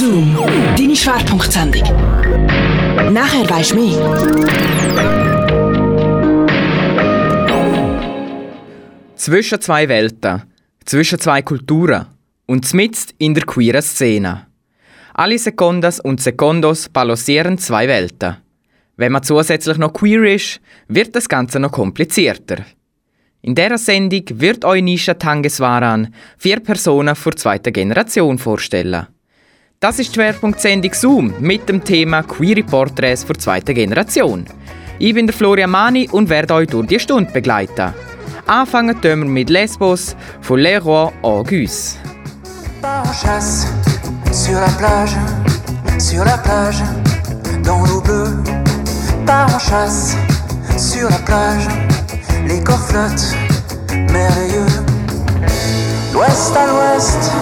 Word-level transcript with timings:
Zoom, 0.00 0.34
deine 0.78 0.96
Schwerpunktsendung. 0.96 1.82
Nachher 3.12 3.50
weisst 3.50 3.72
du 3.72 3.76
mehr. 3.76 4.00
Zwischen 9.14 9.60
zwei 9.60 9.90
Welten, 9.90 10.44
zwischen 10.86 11.18
zwei 11.18 11.42
Kulturen 11.42 12.06
und 12.46 12.72
mitten 12.72 13.12
in 13.18 13.34
der 13.34 13.44
queeren 13.44 13.82
Szene. 13.82 14.46
Alle 15.12 15.38
Sekundas 15.38 16.00
und 16.00 16.22
Sekundos 16.22 16.88
balancieren 16.88 17.58
zwei 17.58 17.86
Welten. 17.86 18.38
Wenn 18.96 19.12
man 19.12 19.22
zusätzlich 19.22 19.76
noch 19.76 19.92
queer 19.92 20.34
ist, 20.34 20.62
wird 20.88 21.14
das 21.14 21.28
Ganze 21.28 21.60
noch 21.60 21.72
komplizierter. 21.72 22.64
In 23.42 23.54
dieser 23.54 23.76
Sendung 23.76 24.24
wird 24.32 24.64
euch 24.64 24.82
Nisha 24.82 25.12
Tangeswaran 25.12 26.14
vier 26.38 26.60
Personen 26.60 27.14
vor 27.14 27.36
zweiter 27.36 27.70
Generation 27.70 28.38
vorstellen. 28.38 29.06
Das 29.82 29.98
ist 29.98 30.10
die 30.10 30.16
Schwerpunktsendung 30.16 30.92
Zoom 30.92 31.34
mit 31.40 31.66
dem 31.66 31.82
Thema 31.82 32.22
Queere 32.22 32.62
Porträts 32.62 33.24
vor 33.24 33.34
zweiter 33.38 33.72
Generation. 33.72 34.44
Ich 34.98 35.14
bin 35.14 35.26
der 35.26 35.34
Florian 35.34 35.70
Mani 35.70 36.06
und 36.12 36.28
werde 36.28 36.52
euch 36.52 36.68
durch 36.68 36.86
die 36.86 37.00
Stunde 37.00 37.32
begleiten. 37.32 37.94
Anfangen 38.46 39.02
wir 39.02 39.16
mit 39.16 39.48
Lesbos 39.48 40.14
von 40.42 40.60
Leroy 40.60 41.10
Auguste. 41.22 41.98
sur 44.30 44.60
la 44.60 44.68
plage, 44.76 45.16
sur 45.98 46.26
la 46.26 46.36
plage, 46.36 46.82
dans 47.64 47.82
l'eau 47.86 48.02
bleue. 48.02 48.36
Part 49.24 49.54
en 49.54 49.58
chasse 49.58 50.14
sur 50.76 51.08
la 51.08 51.18
plage, 51.20 51.66
les 52.46 52.62
corps 52.62 52.86
flottent, 52.86 53.34
merveilleux. 54.12 54.66
L'ouest 56.12 56.54
à 56.54 56.66
l'ouest, 56.66 57.32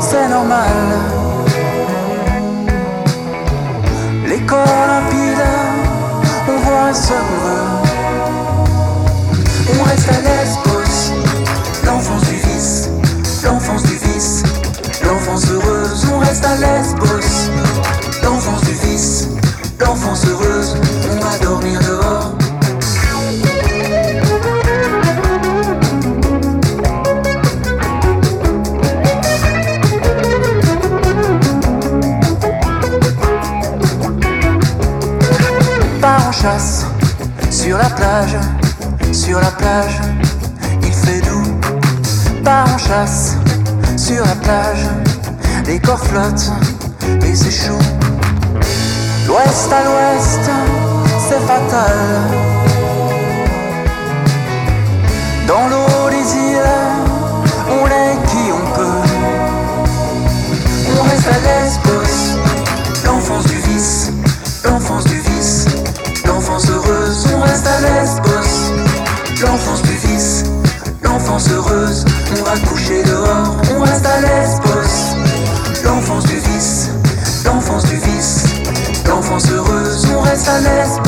c'est 0.00 0.28
normal. 0.28 1.27
On 4.50 4.56
voit 6.58 6.94
ce 6.94 7.12
heureux. 7.12 7.66
On 9.78 9.82
reste 9.84 10.08
à 10.08 10.20
Lesbos, 10.22 11.12
l'enfance 11.84 12.22
du 12.22 12.36
vice, 12.36 12.88
l'enfance 13.44 13.82
du 13.82 13.96
vice, 13.96 14.42
l'enfance 15.04 15.50
heureuse. 15.50 16.06
On 16.14 16.18
reste 16.20 16.44
à 16.46 16.56
Lesbos, 16.56 17.50
l'enfance 18.22 18.62
du 18.62 18.72
vice, 18.72 19.28
l'enfance 19.80 20.24
heureuse. 20.26 20.76
On 21.12 21.24
va 21.24 21.38
dormir 21.38 21.80
dehors. 21.80 22.17
Chasse 36.42 36.86
sur 37.50 37.76
la 37.76 37.90
plage, 37.90 38.36
sur 39.12 39.40
la 39.40 39.50
plage, 39.50 40.00
il 40.82 40.92
fait 40.92 41.20
doux. 41.20 41.58
Part 42.44 42.72
en 42.72 42.78
chasse 42.78 43.36
sur 43.96 44.24
la 44.24 44.36
plage, 44.36 44.86
les 45.66 45.80
corps 45.80 46.04
flottent 46.04 46.52
et 47.26 47.34
s'échouent. 47.34 47.78
L'ouest 49.26 49.72
à 49.72 49.84
l'ouest, 49.84 50.50
c'est 51.28 51.40
fatal. 51.40 52.57
On 72.30 72.42
va 72.42 72.58
coucher 72.68 73.02
dehors, 73.04 73.56
on 73.74 73.80
reste 73.80 74.04
à 74.04 74.20
Lesbos, 74.20 75.16
l'enfance 75.84 76.24
du 76.24 76.36
vice, 76.36 76.90
l'enfance 77.46 77.84
du 77.84 77.96
vice, 77.96 78.44
l'enfance 79.06 79.50
heureuse. 79.50 80.06
On 80.14 80.20
reste 80.20 80.46
à 80.48 80.58
Lesbos, 80.60 81.07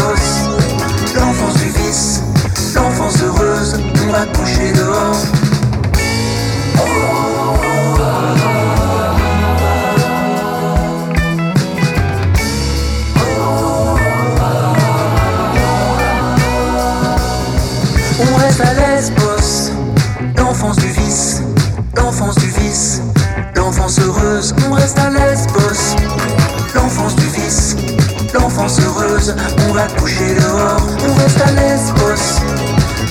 heureuse. 29.31 29.69
On 29.69 29.73
va 29.75 29.87
coucher 29.89 30.35
dehors. 30.35 30.83
On 31.07 31.15
reste 31.15 31.41
à 31.41 31.53
Lesbos, 31.53 32.41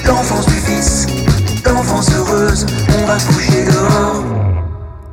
l'enfance 0.06 0.46
du 0.46 0.59
vice, 0.68 1.07
l'enfance 1.66 2.09
heureuse. 2.09 2.66
On 2.97 3.06
va 3.06 3.18
coucher 3.18 3.66
dehors. 3.66 4.24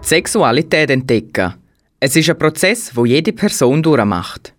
Sexualität 0.02 0.90
entdecken. 0.90 1.54
Es 1.98 2.14
ist 2.14 2.30
ein 2.30 2.38
Prozess, 2.38 2.94
wo 2.94 3.06
jede 3.06 3.32
Person 3.32 3.82
durchmacht. 3.82 4.52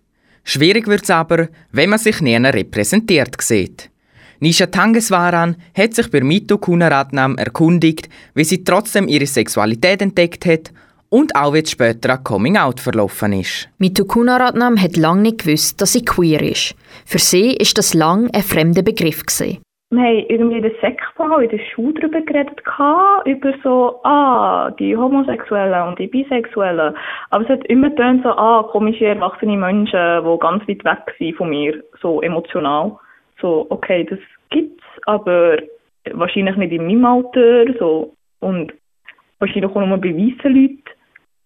Schwierig 0.44 0.86
wird 0.86 1.04
es 1.04 1.10
aber, 1.10 1.48
wenn 1.72 1.90
man 1.90 1.98
sich 1.98 2.20
näher 2.20 2.52
repräsentiert 2.52 3.40
sieht. 3.40 3.90
Nisha 4.40 4.66
Tangeswaran 4.66 5.56
hat 5.74 5.94
sich 5.94 6.10
bei 6.10 6.20
Mito 6.20 6.58
Kunaratnam 6.58 7.36
erkundigt, 7.38 8.08
wie 8.34 8.44
sie 8.44 8.62
trotzdem 8.64 9.08
ihre 9.08 9.26
Sexualität 9.26 10.00
entdeckt 10.00 10.46
hat 10.46 10.72
und 11.10 11.34
auch 11.34 11.54
wie 11.54 11.60
es 11.60 11.70
später 11.70 12.12
ein 12.12 12.24
Coming-out 12.24 12.80
verlaufen 12.80 13.32
ist. 13.32 13.68
Mitukuna 13.78 14.36
Ratnam 14.36 14.80
hat 14.80 14.96
lange 14.96 15.22
nicht 15.22 15.44
gewusst, 15.44 15.80
dass 15.80 15.92
sie 15.92 16.04
queer 16.04 16.42
ist. 16.42 16.74
Für 17.06 17.18
sie 17.18 17.54
ist 17.54 17.78
das 17.78 17.94
lang 17.94 18.30
ein 18.34 18.42
fremder 18.42 18.82
Begriff 18.82 19.24
gewesen. 19.24 19.62
Wir 19.90 20.02
haben 20.02 20.26
irgendwie 20.28 20.56
in 20.56 20.62
der 20.62 20.74
Sekbau 20.82 21.38
in 21.38 21.48
der 21.48 21.60
Schule 21.72 21.94
darüber 21.94 22.20
geredet, 22.20 22.60
über 23.24 23.54
so, 23.62 24.00
ah, 24.04 24.70
die 24.78 24.94
Homosexuellen 24.94 25.88
und 25.88 25.98
die 25.98 26.08
Bisexuellen. 26.08 26.94
Aber 27.30 27.44
es 27.44 27.48
hat 27.48 27.66
immer 27.68 27.88
getönt 27.88 28.22
so, 28.22 28.28
ah, 28.28 28.68
komische 28.70 29.06
erwachsene 29.06 29.56
Menschen, 29.56 30.24
die 30.24 30.38
ganz 30.40 30.68
weit 30.68 30.84
weg 30.84 31.14
sind 31.18 31.36
von 31.36 31.48
mir, 31.48 31.82
so 32.02 32.20
emotional. 32.20 32.98
So, 33.40 33.66
okay, 33.70 34.04
das 34.04 34.18
gibt's, 34.50 34.84
aber 35.06 35.56
wahrscheinlich 36.12 36.56
nicht 36.56 36.72
in 36.72 36.86
meinem 36.86 37.06
Alter, 37.06 37.72
so, 37.78 38.12
und 38.40 38.74
wahrscheinlich 39.38 39.70
auch 39.70 39.86
nur 39.86 39.98
bei 39.98 40.14
weißen 40.14 40.52
Leuten. 40.52 40.97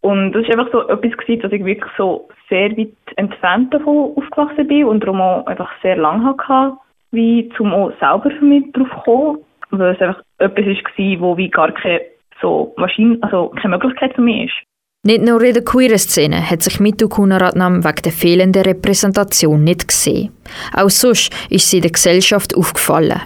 Und 0.02 0.32
das 0.32 0.46
war 0.48 0.58
einfach 0.58 0.72
so 0.72 0.88
etwas, 0.88 1.16
gewesen, 1.16 1.42
dass 1.42 1.52
ich 1.52 1.64
wirklich 1.64 1.92
so 1.96 2.28
sehr 2.48 2.76
weit 2.76 2.92
entfernt 3.16 3.72
davon 3.72 4.12
aufgewachsen 4.16 4.66
bin 4.66 4.84
und 4.84 5.00
darum 5.00 5.20
auch 5.20 5.46
einfach 5.46 5.70
sehr 5.80 5.96
lange 5.96 6.36
hatte, 6.36 6.76
wie 7.12 7.48
zum 7.56 7.72
auch 7.72 7.92
selber 8.00 8.30
für 8.30 8.44
mich 8.44 8.70
drauf 8.72 8.88
kommen, 9.04 9.38
weil 9.70 9.94
es 9.94 10.00
einfach 10.00 10.22
etwas 10.38 10.66
war, 10.66 11.20
wo 11.20 11.36
wie 11.36 11.48
gar 11.48 11.70
keine 11.72 12.00
so 12.40 12.74
Maschine, 12.76 13.18
also 13.22 13.50
keine 13.50 13.76
Möglichkeit 13.76 14.14
für 14.14 14.22
mich 14.22 14.46
ist. 14.46 14.66
Nicht 15.04 15.22
nur 15.22 15.42
in 15.42 15.54
der 15.54 15.64
queeren 15.64 15.98
Szene 15.98 16.48
hat 16.48 16.62
sich 16.62 16.78
Mitu 16.78 17.08
Kunaratnam 17.08 17.84
wegen 17.84 18.02
der 18.04 18.12
fehlenden 18.12 18.62
Repräsentation 18.62 19.64
nicht 19.64 19.88
gesehen. 19.88 20.30
Auch 20.76 20.90
sonst 20.90 21.32
ist 21.50 21.70
sie 21.70 21.80
der 21.80 21.90
Gesellschaft 21.90 22.56
aufgefallen. 22.56 23.22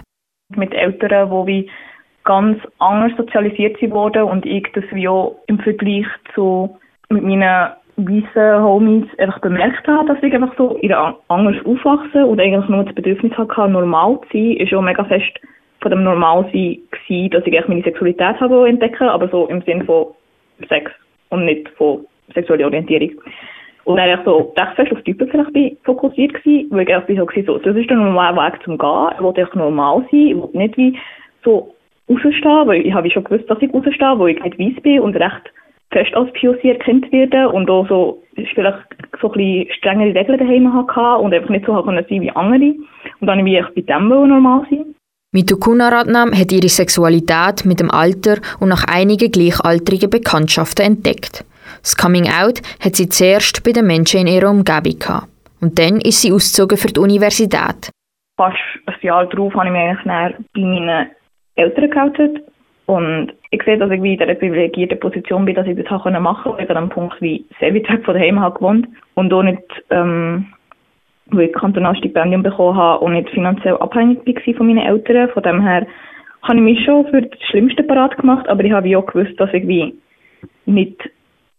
Mit 0.55 0.73
Eltern, 0.73 1.29
die 1.29 1.47
wie 1.47 1.69
ganz 2.27 2.59
anders 2.79 3.13
sozialisiert 3.15 3.81
wurden 3.89 4.23
und 4.23 4.45
ich 4.45 4.67
das 4.73 4.83
wie 4.91 5.07
auch 5.07 5.37
im 5.47 5.59
Vergleich 5.59 6.05
zu 6.35 6.77
mit 7.09 7.23
meinen 7.23 7.69
weißen 7.95 8.63
Homies 8.63 9.05
einfach 9.17 9.39
bemerkt 9.39 9.87
habe, 9.87 10.09
dass 10.09 10.21
ich 10.21 10.33
einfach 10.33 10.53
so 10.57 10.75
in 10.81 10.93
anders 10.93 11.65
aufwachse 11.65 12.25
und 12.25 12.39
eigentlich 12.39 12.67
nur 12.67 12.83
das 12.83 12.93
Bedürfnis 12.93 13.31
hatte, 13.37 13.69
normal 13.69 14.19
zu 14.29 14.37
sein, 14.37 14.57
ist 14.57 14.73
auch 14.73 14.81
mega 14.81 15.05
fest 15.05 15.39
von 15.81 15.91
dem 15.91 16.03
Normalsein 16.03 16.79
gewesen, 16.91 17.29
dass 17.31 17.45
ich 17.45 17.53
eigentlich 17.53 17.67
meine 17.69 17.83
Sexualität 17.83 18.39
habe 18.41 18.67
entdecken, 18.67 19.07
aber 19.07 19.29
so 19.29 19.47
im 19.47 19.61
Sinne 19.61 19.85
von 19.85 20.07
Sex 20.67 20.91
und 21.29 21.45
nicht 21.45 21.69
von 21.77 22.05
sexueller 22.33 22.65
Orientierung. 22.65 23.11
Und 23.85 23.95
dann 23.95 24.09
eigentlich 24.09 24.25
so 24.25 24.53
recht 24.57 24.75
fest 24.75 24.91
auf 24.91 25.01
Typen 25.03 25.29
vielleicht 25.29 25.77
fokussiert 25.85 26.33
gewesen, 26.33 26.67
weil 26.71 26.81
ich 26.81 26.93
einfach 26.93 27.07
so 27.07 27.25
gewesen, 27.25 27.45
so, 27.45 27.57
das 27.57 27.75
ist 27.77 27.89
der 27.89 27.97
normale 27.97 28.35
Weg 28.35 28.61
zum 28.63 28.77
Gehen, 28.77 29.09
ich 29.15 29.23
wollte 29.23 29.41
einfach 29.41 29.55
normal 29.55 30.05
sein, 30.11 30.27
ich 30.27 30.35
wollte 30.35 30.57
nicht 30.57 30.77
wie 30.77 30.99
so 31.45 31.73
rausstehen, 32.09 32.67
weil 32.67 32.85
ich 32.85 32.93
habe 32.93 33.09
schon 33.09 33.23
gewusst, 33.23 33.49
dass 33.49 33.61
ich 33.61 33.73
rausstehe, 33.73 34.19
weil 34.19 34.35
ich 34.35 34.43
nicht 34.43 34.59
weiss 34.59 34.83
bin 34.83 34.99
und 35.01 35.15
recht 35.15 35.51
fest 35.91 36.13
als 36.15 36.31
POC 36.33 36.63
erkannt 36.65 37.11
werde 37.11 37.49
und 37.49 37.69
auch 37.69 37.87
so, 37.87 38.23
vielleicht 38.53 38.77
so 39.21 39.31
ein 39.31 39.37
bisschen 39.37 39.73
strengere 39.73 40.13
Regeln 40.13 40.39
daheim 40.39 40.73
hatte 40.73 41.21
und 41.21 41.33
einfach 41.33 41.49
nicht 41.49 41.65
so 41.65 41.81
können 41.81 42.05
sein 42.09 42.21
wie 42.21 42.31
andere. 42.31 42.75
Und 43.19 43.27
dann 43.27 43.45
wie 43.45 43.57
ich 43.57 43.65
bei 43.75 43.81
dem 43.81 44.07
normal 44.09 44.65
sein. 44.69 44.95
Mitukuna 45.33 45.89
Ratnam 45.89 46.31
hat 46.33 46.51
ihre 46.51 46.69
Sexualität 46.69 47.65
mit 47.65 47.79
dem 47.79 47.91
Alter 47.91 48.37
und 48.59 48.69
nach 48.69 48.85
einigen 48.85 49.31
gleichaltrigen 49.31 50.09
Bekanntschaften 50.09 50.85
entdeckt. 50.85 51.45
Das 51.81 51.95
Coming 51.95 52.27
Out 52.27 52.61
hat 52.83 52.95
sie 52.95 53.09
zuerst 53.09 53.63
bei 53.63 53.71
den 53.71 53.87
Menschen 53.87 54.21
in 54.21 54.27
ihrer 54.27 54.49
Umgebung 54.49 54.99
gehabt. 54.99 55.27
Und 55.61 55.77
dann 55.79 55.99
ist 56.01 56.21
sie 56.21 56.31
ausgezogen 56.31 56.77
für 56.77 56.87
die 56.87 56.99
Universität. 56.99 57.91
Fast 58.37 58.57
ein 58.85 58.95
Jahr 59.01 59.25
darauf 59.25 59.53
habe 59.53 59.65
ich 59.65 59.71
mich 59.71 59.81
eigentlich 59.81 60.47
bei 60.53 60.61
meinen 60.61 61.07
Eltern 61.57 61.89
geoutet. 61.89 62.43
Und 62.85 63.33
ich 63.51 63.61
sehe, 63.63 63.77
dass 63.77 63.91
ich 63.91 63.97
in 63.97 64.17
dieser 64.17 64.33
privilegierten 64.35 64.99
Position 64.99 65.43
bin, 65.43 65.55
dass 65.55 65.67
ich 65.67 65.75
das 65.75 65.89
machen 65.89 66.43
konnte, 66.43 66.57
weil 66.57 66.63
ich 66.63 66.69
an 66.69 66.77
einem 66.77 66.89
Punkt 66.89 67.21
wie 67.21 67.45
weg 67.59 68.05
von 68.05 68.13
daheim 68.13 68.39
habe 68.39 68.55
gewohnt 68.55 68.87
und 69.15 69.33
auch 69.33 69.43
nicht, 69.43 69.61
ähm, 69.89 70.45
wo 71.31 71.39
ich 71.39 71.51
kantonales 71.51 71.97
Stipendium 71.97 72.43
bekommen 72.43 72.77
habe 72.77 73.03
und 73.03 73.13
nicht 73.13 73.29
finanziell 73.31 73.75
abhängig 73.77 74.25
war 74.25 74.53
von 74.53 74.67
meinen 74.67 74.87
Eltern. 74.87 75.29
Von 75.29 75.43
dem 75.43 75.61
her 75.61 75.85
habe 76.43 76.57
ich 76.57 76.63
mich 76.63 76.85
schon 76.85 77.07
für 77.07 77.23
das 77.23 77.41
Schlimmste 77.49 77.83
parat 77.83 78.17
gemacht, 78.17 78.47
aber 78.47 78.63
ich 78.63 78.71
habe 78.71 78.97
auch 78.97 79.05
gewusst, 79.05 79.37
dass 79.37 79.53
ich 79.53 79.67
wie 79.67 79.93
nicht 80.65 80.97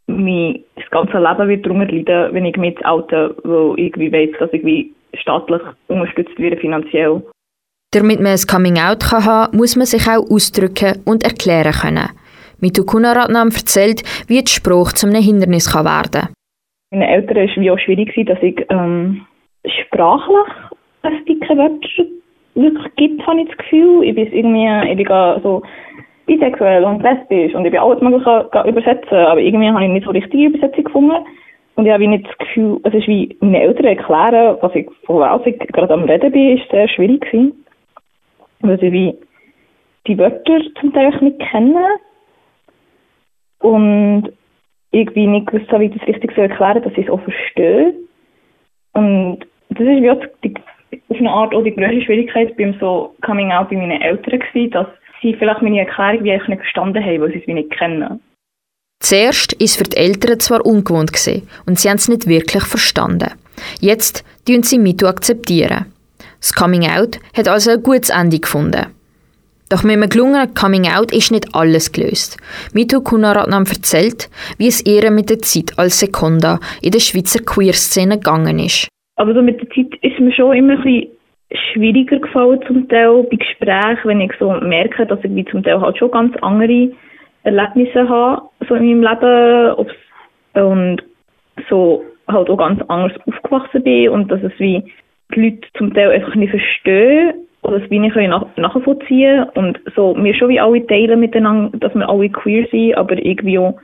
mein 0.06 0.64
das 0.76 0.88
ganze 0.90 1.18
Leben 1.18 1.48
wird 1.48 1.66
darunter 1.66 1.92
leiden, 1.92 2.34
wenn 2.34 2.46
ich 2.46 2.56
mit 2.56 2.82
Auto, 2.86 3.34
weil 3.44 3.78
ich 3.78 3.94
weiß, 3.94 4.30
dass 4.38 4.52
ich 4.54 4.64
wie 4.64 4.94
staatlich 5.14 5.60
unterstützt 5.88 6.38
werde 6.38 6.56
finanziell. 6.56 7.22
Damit 7.92 8.20
man 8.20 8.32
ein 8.32 8.46
Coming-out 8.46 9.12
haben 9.12 9.24
kann, 9.24 9.56
muss 9.56 9.74
man 9.74 9.86
sich 9.86 10.06
auch 10.06 10.30
ausdrücken 10.30 11.00
und 11.06 11.24
erklären 11.24 11.72
können. 11.72 12.10
Mitu 12.60 12.84
Kunaratnam 12.84 13.48
erzählt, 13.48 14.02
wie 14.28 14.42
die 14.44 14.50
Sprache 14.50 14.94
zu 14.94 15.06
einem 15.06 15.22
Hindernis 15.22 15.72
kann 15.72 15.86
werden 15.86 16.10
kann. 16.12 16.34
Meinen 16.90 17.08
Eltern 17.08 17.36
war 17.36 17.44
es 17.44 17.70
auch 17.70 17.78
schwierig, 17.82 18.12
dass 18.26 18.42
ich 18.42 18.60
ähm, 18.68 19.24
sprachlich 19.64 20.48
ein 21.02 21.24
dicke 21.24 21.56
Wörter 21.56 22.04
wirklich 22.54 22.94
gibt, 22.96 23.26
habe 23.26 23.40
ich 23.40 23.48
das 23.48 23.56
Gefühl. 23.56 24.04
Ich 24.04 24.14
bin 24.14 24.32
irgendwie, 24.32 24.90
ich 24.90 25.08
bin 25.08 25.42
so 25.42 25.62
bisexuell 26.26 26.84
und 26.84 27.02
lesbisch 27.02 27.54
und 27.54 27.64
ich 27.64 27.70
bin 27.70 27.80
alles 27.80 28.02
mögliche 28.02 28.50
übersetzen, 28.66 29.16
aber 29.16 29.40
irgendwie 29.40 29.70
habe 29.70 29.84
ich 29.84 29.90
nicht 29.90 30.04
so 30.04 30.10
richtige 30.10 30.48
Übersetzung 30.48 30.84
gefunden. 30.84 31.24
Und 31.76 31.86
ich 31.86 31.92
habe 31.92 32.06
nicht 32.06 32.26
das 32.26 32.36
Gefühl, 32.36 32.80
es 32.82 32.92
ist 32.92 33.06
wie 33.06 33.34
meine 33.40 33.62
Eltern 33.62 33.86
erklären, 33.86 34.58
was 34.60 34.74
ich, 34.74 34.88
von 35.04 35.20
was 35.20 35.46
ich 35.46 35.58
gerade 35.58 35.94
am 35.94 36.04
Reden 36.04 36.32
bin, 36.32 36.58
ist 36.58 36.70
sehr 36.70 36.88
schwierig 36.88 37.22
gewesen. 37.22 37.64
Weil 38.60 38.78
sie 38.80 38.92
wie 38.92 39.18
die 40.06 40.18
Wörter 40.18 40.60
zum 40.80 40.92
Teil 40.92 41.12
nicht 41.20 41.38
kennen. 41.50 41.84
Und 43.60 44.32
irgendwie 44.90 45.26
nicht 45.26 45.46
gewusst 45.48 45.70
habe, 45.70 45.82
wie 45.82 45.86
ich 45.86 45.98
das 45.98 46.08
richtig 46.08 46.32
so 46.34 46.42
erklären, 46.42 46.82
dass 46.82 46.92
ich 46.92 47.06
es 47.06 47.10
auch 47.10 47.20
verstehe. 47.20 47.94
Und 48.92 49.40
das 49.70 49.80
ist 49.80 50.02
wie 50.02 50.10
auch 50.10 50.22
die, 50.42 50.54
auf 51.08 51.16
eine 51.18 51.30
Art 51.30 51.54
auch 51.54 51.62
die 51.62 51.74
größte 51.74 52.02
Schwierigkeit 52.02 52.56
beim 52.56 52.74
so 52.80 53.14
Coming 53.22 53.52
Out 53.52 53.70
bei 53.70 53.76
meinen 53.76 54.00
Eltern 54.00 54.38
gewesen, 54.38 54.70
dass 54.70 54.86
sie 55.20 55.34
vielleicht 55.34 55.62
meine 55.62 55.80
Erklärung 55.80 56.24
wie 56.24 56.32
ich 56.32 56.48
nicht 56.48 56.60
verstanden 56.60 57.04
haben, 57.04 57.20
weil 57.20 57.32
sie 57.32 57.40
es 57.40 57.46
wie 57.46 57.54
nicht 57.54 57.70
kennen. 57.70 58.20
Zuerst 59.00 59.52
ist 59.54 59.76
für 59.76 59.84
die 59.84 59.96
Eltern 59.96 60.40
zwar 60.40 60.64
ungewohnt 60.64 61.12
gewesen, 61.12 61.48
und 61.66 61.78
sie 61.78 61.88
haben 61.88 61.96
es 61.96 62.08
nicht 62.08 62.26
wirklich 62.26 62.64
verstanden. 62.64 63.32
Jetzt 63.80 64.24
tun 64.46 64.62
sie 64.62 64.78
mit 64.78 65.04
akzeptieren. 65.04 65.86
Das 66.40 66.54
Coming 66.54 66.88
Out 66.88 67.18
hat 67.36 67.48
also 67.48 67.72
ein 67.72 67.82
gutes 67.82 68.10
Ende 68.10 68.38
gefunden. 68.38 68.86
Doch 69.70 69.84
mit 69.84 69.96
einem 69.96 70.08
gelungenen 70.08 70.54
Coming 70.54 70.86
Out 70.86 71.12
ist 71.12 71.30
nicht 71.30 71.54
alles 71.54 71.92
gelöst. 71.92 72.38
Mito 72.72 73.00
Kunaratnam 73.02 73.64
erzählt, 73.64 74.30
wie 74.56 74.68
es 74.68 74.84
ihr 74.86 75.10
mit 75.10 75.28
der 75.28 75.40
Zeit 75.40 75.78
als 75.78 76.00
Sekonda 76.00 76.58
in 76.80 76.92
der 76.92 77.00
Schweizer 77.00 77.44
Queer-Szene 77.44 78.16
gegangen 78.16 78.58
ist. 78.58 78.88
Aber 79.16 79.34
so 79.34 79.42
mit 79.42 79.60
der 79.60 79.68
Zeit 79.70 79.92
ist 80.00 80.18
mir 80.20 80.32
schon 80.32 80.56
immer 80.56 80.82
ein 80.82 81.08
schwieriger 81.72 82.18
gefallen 82.18 82.60
zum 82.66 82.88
Teil 82.88 83.24
bei 83.24 83.36
Gesprächen, 83.36 84.00
wenn 84.04 84.20
ich 84.20 84.32
so 84.38 84.52
merke, 84.52 85.04
dass 85.06 85.18
ich 85.22 85.48
zum 85.48 85.62
Teil 85.62 85.80
halt 85.80 85.98
schon 85.98 86.10
ganz 86.10 86.34
andere 86.40 86.90
Erlebnisse 87.42 88.08
habe, 88.08 88.42
so 88.68 88.74
in 88.74 89.00
meinem 89.00 89.02
Leben 89.02 89.74
und 90.54 91.02
so 91.68 92.04
halt 92.26 92.48
auch 92.48 92.56
ganz 92.56 92.80
anders 92.88 93.12
aufgewachsen 93.26 93.82
bin 93.82 94.10
und 94.10 94.30
dass 94.30 94.42
es 94.42 94.52
wie 94.58 94.82
die 95.34 95.40
Leute 95.40 95.68
zum 95.76 95.94
Teil 95.94 96.10
einfach 96.10 96.34
nicht 96.34 96.50
verstehen 96.50 97.34
oder 97.62 97.80
wie 97.90 97.98
nicht 97.98 98.16
nach 98.16 98.46
nachvollziehen 98.56 99.46
und 99.54 99.78
so 99.94 100.16
wir 100.16 100.34
schon 100.34 100.48
wie 100.48 100.60
alle 100.60 100.86
teilen 100.86 101.20
miteinander, 101.20 101.76
dass 101.78 101.94
wir 101.94 102.08
alle 102.08 102.30
queer 102.30 102.66
sind, 102.70 102.96
aber 102.96 103.18
irgendwie 103.18 103.58
auch 103.58 103.78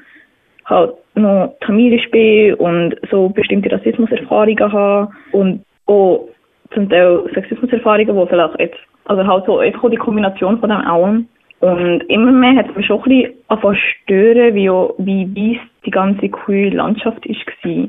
halt 0.66 0.94
noch 1.14 1.54
tamilisch 1.60 2.10
bin 2.10 2.54
und 2.54 2.96
so 3.10 3.28
bestimmte 3.28 3.70
Rassismuserfahrungen 3.70 4.72
habe 4.72 5.12
und 5.32 5.64
auch 5.86 6.28
zum 6.72 6.88
Teil 6.88 7.24
Sexismuserfahrungen, 7.34 8.16
die 8.16 8.26
vielleicht 8.28 8.60
jetzt, 8.60 8.78
also 9.04 9.26
halt 9.26 9.44
so 9.46 9.58
einfach 9.58 9.90
die 9.90 9.96
Kombination 9.96 10.58
von 10.58 10.70
dem 10.70 10.80
allem. 10.80 11.28
Und 11.60 12.00
immer 12.08 12.32
mehr 12.32 12.56
hat 12.56 12.68
es 12.68 12.76
mich 12.76 12.86
schon 12.86 13.02
ein 13.02 13.34
bisschen 13.48 13.76
stören, 13.76 14.54
wie, 14.54 14.68
wie 14.98 15.36
weiss 15.36 15.62
die 15.86 15.90
ganze 15.90 16.28
queer 16.28 16.72
Landschaft 16.72 17.26
war. 17.26 17.88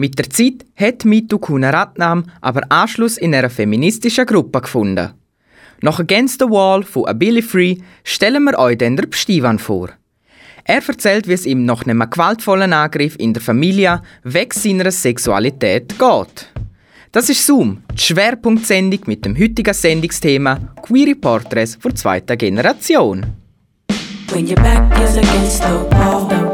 Mit 0.00 0.16
der 0.16 0.30
Zeit 0.30 0.64
hat 0.76 1.04
Mitu 1.04 1.40
Kunaratnam 1.40 2.26
aber 2.40 2.62
Anschluss 2.68 3.18
in 3.18 3.34
einer 3.34 3.50
feministischen 3.50 4.26
Gruppe 4.26 4.60
gefunden. 4.60 5.10
Nach 5.80 5.98
Against 5.98 6.38
the 6.38 6.46
Wall 6.48 6.84
von 6.84 7.06
A 7.08 7.12
Billy 7.12 7.42
Free 7.42 7.78
stellen 8.04 8.44
wir 8.44 8.56
euch 8.60 8.78
den 8.78 9.00
Stivan 9.10 9.58
vor. 9.58 9.88
Er 10.62 10.86
erzählt, 10.86 11.26
wie 11.26 11.32
es 11.32 11.46
ihm 11.46 11.64
nach 11.64 11.84
einem 11.84 12.08
gewaltvollen 12.08 12.72
Angriff 12.72 13.16
in 13.18 13.34
der 13.34 13.42
Familie 13.42 14.00
wegen 14.22 14.52
seiner 14.52 14.92
Sexualität 14.92 15.98
geht. 15.98 16.48
Das 17.10 17.28
ist 17.28 17.44
Zoom, 17.44 17.82
die 17.92 17.98
Schwerpunktsendung 18.00 19.00
mit 19.06 19.24
dem 19.24 19.36
heutigen 19.36 19.74
Sendungsthema 19.74 20.60
Queere 20.80 21.16
Porträts 21.16 21.76
der 21.76 21.94
zweiten 21.96 22.38
Generation. 22.38 23.26
When 24.30 24.46
your 24.46 24.56
back 24.56 24.96
is 25.02 25.16
against 25.16 25.62
the 25.62 25.96
wall, 25.96 26.47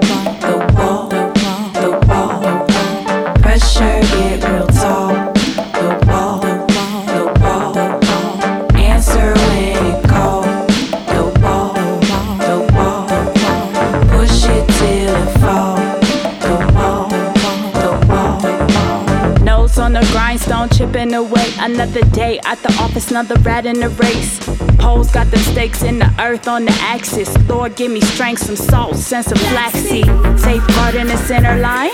chipping 20.85 21.15
away. 21.15 21.53
Another 21.59 22.03
day 22.11 22.41
at 22.45 22.59
the 22.63 22.73
office, 22.81 23.11
another 23.11 23.37
rat 23.41 23.67
in 23.67 23.81
the 23.81 23.89
race. 23.91 24.39
Poles 24.79 25.11
got 25.11 25.31
the 25.31 25.39
stakes 25.39 25.83
in 25.83 25.99
the 25.99 26.13
earth 26.21 26.49
on 26.49 26.65
the 26.65 26.77
axis. 26.81 27.37
Lord, 27.49 27.77
give 27.77 27.91
me 27.91 28.01
strength, 28.01 28.43
some 28.43 28.57
salt, 28.57 28.97
sense 28.97 29.31
of 29.31 29.39
flaxseed. 29.39 30.07
Safeguard 30.39 30.95
in 30.95 31.07
the 31.07 31.17
center 31.17 31.59
line. 31.61 31.91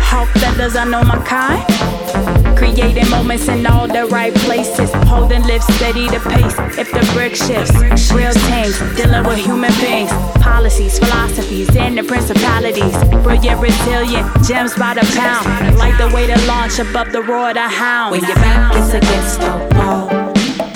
Hawk 0.00 0.28
feathers, 0.40 0.76
I 0.76 0.84
know 0.84 1.02
my 1.02 1.18
kind. 1.24 2.53
Creating 2.56 3.08
moments 3.10 3.48
in 3.48 3.66
all 3.66 3.86
the 3.86 4.06
right 4.06 4.34
places. 4.46 4.90
Holding 5.08 5.42
lips 5.42 5.66
steady 5.76 6.08
the 6.08 6.20
pace. 6.20 6.54
If 6.78 6.90
the 6.92 7.04
brick 7.12 7.34
shifts, 7.34 7.74
real 8.12 8.32
things, 8.32 8.78
dealing 8.96 9.24
with 9.24 9.38
human 9.38 9.72
beings. 9.80 10.10
Policies, 10.40 10.98
philosophies, 10.98 11.74
and 11.76 11.96
the 11.98 12.04
principalities. 12.04 12.94
Brilliant, 13.22 13.60
resilient, 13.60 14.26
gems 14.46 14.74
by 14.76 14.94
the 14.94 15.06
pound. 15.16 15.76
Like 15.78 15.96
the 15.98 16.14
way 16.14 16.26
to 16.26 16.38
launch 16.46 16.78
above 16.78 17.12
the 17.12 17.22
roar 17.22 17.48
of 17.48 17.54
the 17.54 17.68
hound. 17.68 18.12
When 18.12 18.24
your 18.24 18.36
back 18.36 18.74
is 18.76 18.94
against 18.94 19.40
the 19.40 19.54
wall, 19.74 20.08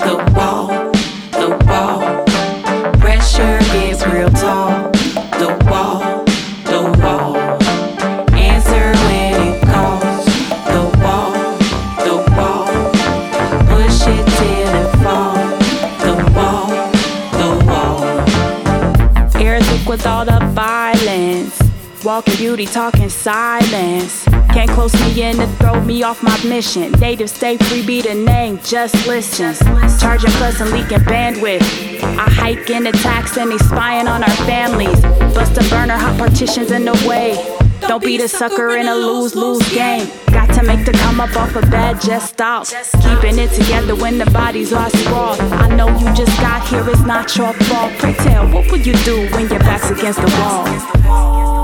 the 0.05 0.15
wall, 0.35 0.67
the 1.31 1.49
wall. 1.67 1.99
Pressure 2.99 3.59
gets 3.71 4.05
real 4.05 4.29
tall. 4.29 4.68
Walking 22.09 22.37
beauty, 22.37 22.65
talking 22.65 23.07
silence. 23.07 24.25
Can't 24.51 24.71
close 24.71 24.91
me 24.99 25.21
in 25.21 25.35
to 25.35 25.45
throw 25.57 25.79
me 25.79 26.01
off 26.01 26.23
my 26.23 26.35
mission. 26.43 26.91
Native 26.93 27.29
stay 27.29 27.55
free, 27.55 27.85
be 27.85 28.01
the 28.01 28.15
name, 28.15 28.59
just 28.63 29.05
listen. 29.05 29.53
Charging 29.99 30.31
plus 30.31 30.59
and 30.59 30.71
leaking 30.71 31.05
bandwidth. 31.05 31.61
I 32.01 32.27
hike 32.31 32.67
in 32.71 32.87
attacks 32.87 33.37
and 33.37 33.51
they 33.51 33.59
spying 33.59 34.07
on 34.07 34.23
our 34.23 34.35
families. 34.47 34.99
Bust 35.35 35.55
a 35.59 35.69
burner, 35.69 35.93
hot 35.93 36.17
partitions 36.17 36.71
in 36.71 36.85
the 36.85 36.93
way. 37.07 37.35
Don't 37.87 38.03
be 38.03 38.17
the 38.17 38.27
sucker 38.27 38.75
in 38.75 38.87
a 38.87 38.95
lose 38.95 39.35
lose 39.35 39.61
game. 39.71 40.09
Got 40.31 40.51
to 40.55 40.63
make 40.63 40.87
the 40.87 40.93
come 40.93 41.21
up 41.21 41.35
off 41.35 41.55
a 41.55 41.61
bed, 41.67 42.01
just 42.01 42.29
stop. 42.29 42.65
Keeping 43.03 43.37
it 43.37 43.51
together 43.51 43.95
when 43.95 44.17
the 44.17 44.25
body's 44.31 44.71
lost 44.71 44.97
sprawl. 44.97 45.39
I 45.39 45.67
know 45.75 45.87
you 45.99 46.11
just 46.15 46.35
got 46.41 46.67
here, 46.69 46.89
it's 46.89 47.01
not 47.01 47.37
your 47.37 47.53
fault. 47.53 47.93
Pray 47.99 48.15
tell, 48.15 48.49
what 48.51 48.71
would 48.71 48.83
you 48.83 48.93
do 49.05 49.29
when 49.35 49.47
your 49.47 49.59
back's 49.59 49.91
against 49.91 50.19
the 50.19 50.27
wall? 50.39 51.58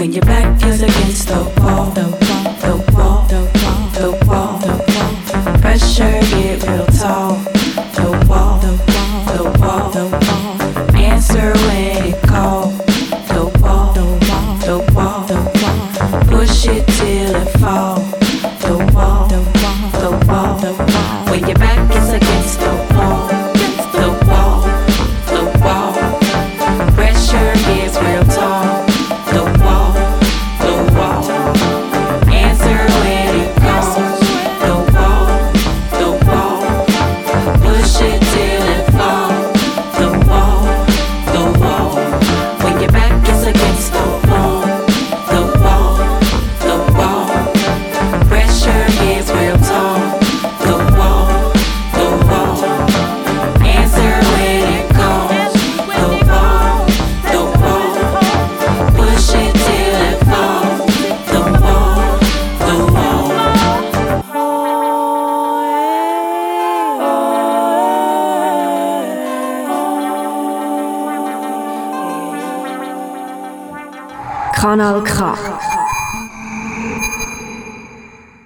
When 0.00 0.14
your 0.14 0.22
back 0.22 0.58
feels 0.58 0.80
against 0.80 1.28
the 1.28 1.34
wall, 1.58 1.90
the 1.90 2.04
wall, 2.04 2.54
the 2.62 2.92
wall, 2.94 3.26
the 3.28 3.40
wall, 3.60 3.90
the 3.92 4.26
wall, 4.26 4.58
the 4.58 5.44
wall. 5.44 5.58
Pressure 5.58 6.20
get 6.30 6.62
real 6.66 6.86
tall. 6.86 7.59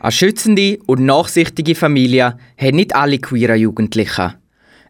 Eine 0.04 0.12
schützende 0.12 0.78
und 0.84 1.00
nachsichtige 1.00 1.75
Familie 1.75 2.37
haben 2.58 2.76
nicht 2.76 2.94
alle 2.94 3.18
queeren 3.18 3.58
Jugendlichen. 3.58 4.34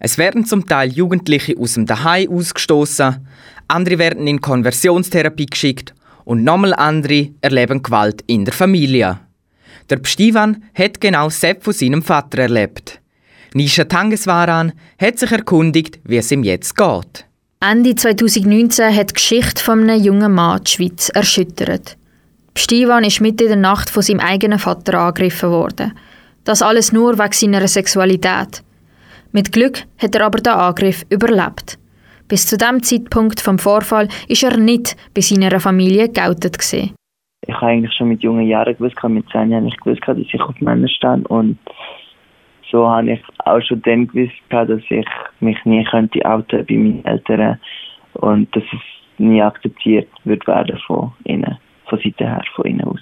Es 0.00 0.18
werden 0.18 0.44
zum 0.44 0.66
Teil 0.66 0.90
Jugendliche 0.90 1.56
aus 1.56 1.74
dem 1.74 1.86
Daheim 1.86 2.28
ausgestoßen, 2.32 3.24
andere 3.68 3.98
werden 4.00 4.26
in 4.26 4.40
Konversionstherapie 4.40 5.46
geschickt 5.46 5.94
und 6.24 6.42
nochmal 6.42 6.74
andere 6.74 7.28
erleben 7.42 7.80
Gewalt 7.80 8.24
in 8.26 8.44
der 8.44 8.52
Familie. 8.52 9.20
Der 9.88 9.98
Pstivan 9.98 10.64
hat 10.74 11.00
genau 11.00 11.26
das 11.26 11.46
von 11.60 11.72
seinem 11.72 12.02
Vater 12.02 12.38
erlebt. 12.38 13.00
Nisha 13.52 13.84
Tangeswaran 13.84 14.72
hat 14.98 15.20
sich 15.20 15.30
erkundigt, 15.30 16.00
wie 16.02 16.16
es 16.16 16.32
ihm 16.32 16.42
jetzt 16.42 16.76
geht. 16.76 17.24
Ende 17.60 17.94
2019 17.94 18.92
hat 18.92 19.10
die 19.10 19.14
Geschichte 19.14 19.62
von 19.62 19.88
einem 19.88 20.02
jungen 20.02 20.32
Mann 20.32 20.64
die 20.64 20.72
Schweiz 20.72 21.08
erschüttert. 21.10 21.96
Stivan 22.56 23.04
ist 23.04 23.20
mitten 23.20 23.42
in 23.42 23.48
der 23.48 23.56
Nacht 23.56 23.90
von 23.90 24.02
seinem 24.02 24.20
eigenen 24.20 24.58
Vater 24.58 24.98
angegriffen 24.98 25.50
worden. 25.50 25.92
Das 26.44 26.62
alles 26.62 26.92
nur 26.92 27.18
wegen 27.18 27.32
seiner 27.32 27.66
Sexualität. 27.66 28.62
Mit 29.32 29.52
Glück 29.52 29.84
hat 29.98 30.14
er 30.14 30.26
aber 30.26 30.38
den 30.38 30.52
Angriff 30.52 31.04
überlebt. 31.10 31.78
Bis 32.28 32.46
zu 32.46 32.56
dem 32.56 32.82
Zeitpunkt 32.82 33.40
vom 33.40 33.58
Vorfall 33.58 34.08
ist 34.28 34.44
er 34.44 34.56
nicht 34.56 34.96
bei 35.14 35.20
seiner 35.20 35.58
Familie 35.60 36.08
geoutet 36.08 36.58
gewesen. 36.58 36.94
ich 37.46 37.54
habe 37.54 37.66
eigentlich 37.66 37.94
schon 37.94 38.08
mit 38.08 38.22
jungen 38.22 38.46
Jahren 38.46 38.76
gewusst, 38.76 38.96
mit 39.04 39.28
10 39.30 39.50
Jahren 39.50 39.66
ich 39.66 39.76
gewusst, 39.78 40.02
dass 40.06 40.16
ich 40.16 40.40
auf 40.40 40.60
Männer 40.60 40.88
stehe 40.88 41.22
und 41.28 41.58
so 42.70 42.88
habe 42.88 43.12
ich 43.12 43.22
auch 43.44 43.60
schon 43.60 43.82
dann 43.82 44.06
gewusst, 44.08 44.34
dass 44.48 44.68
ich 44.88 45.06
mich 45.40 45.62
nie 45.64 45.84
könnte 45.84 46.24
outen 46.24 46.64
bei 46.66 46.74
meinen 46.74 47.04
Eltern 47.04 47.58
und 48.14 48.54
dass 48.56 48.64
es 48.72 48.80
nie 49.18 49.42
akzeptiert 49.42 50.08
wird 50.24 50.46
werden 50.46 50.78
von 50.86 51.12
ihnen, 51.24 51.58
von 51.88 51.98
Seite 51.98 52.24
her, 52.24 52.42
von 52.54 52.66
ihnen 52.66 52.84
aus. 52.84 53.00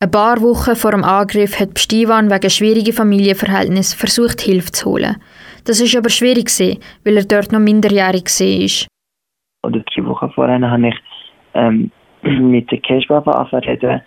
Ein 0.00 0.12
paar 0.12 0.40
Wochen 0.40 0.76
vor 0.76 0.92
dem 0.92 1.02
Angriff 1.02 1.58
hat 1.58 1.76
Stivan 1.76 2.30
wegen 2.30 2.50
schwieriger 2.50 2.92
Familienverhältnisse 2.92 3.96
versucht, 3.96 4.40
Hilfe 4.40 4.70
zu 4.70 4.90
holen. 4.90 5.16
Das 5.64 5.80
ist 5.80 5.96
aber 5.96 6.08
schwierig 6.08 6.46
gewesen, 6.46 6.78
weil 7.04 7.16
er 7.16 7.24
dort 7.24 7.50
noch 7.50 7.58
minderjährig 7.58 8.26
war. 8.26 8.88
Oder 9.68 9.80
drei 9.80 10.06
Wochen 10.06 10.30
vorher 10.30 10.60
habe 10.70 10.88
ich 10.88 10.94
ähm, 11.54 11.90
mit 12.22 12.70
der 12.70 12.78
Cashbaba 12.78 13.32
angefangen, 13.32 14.02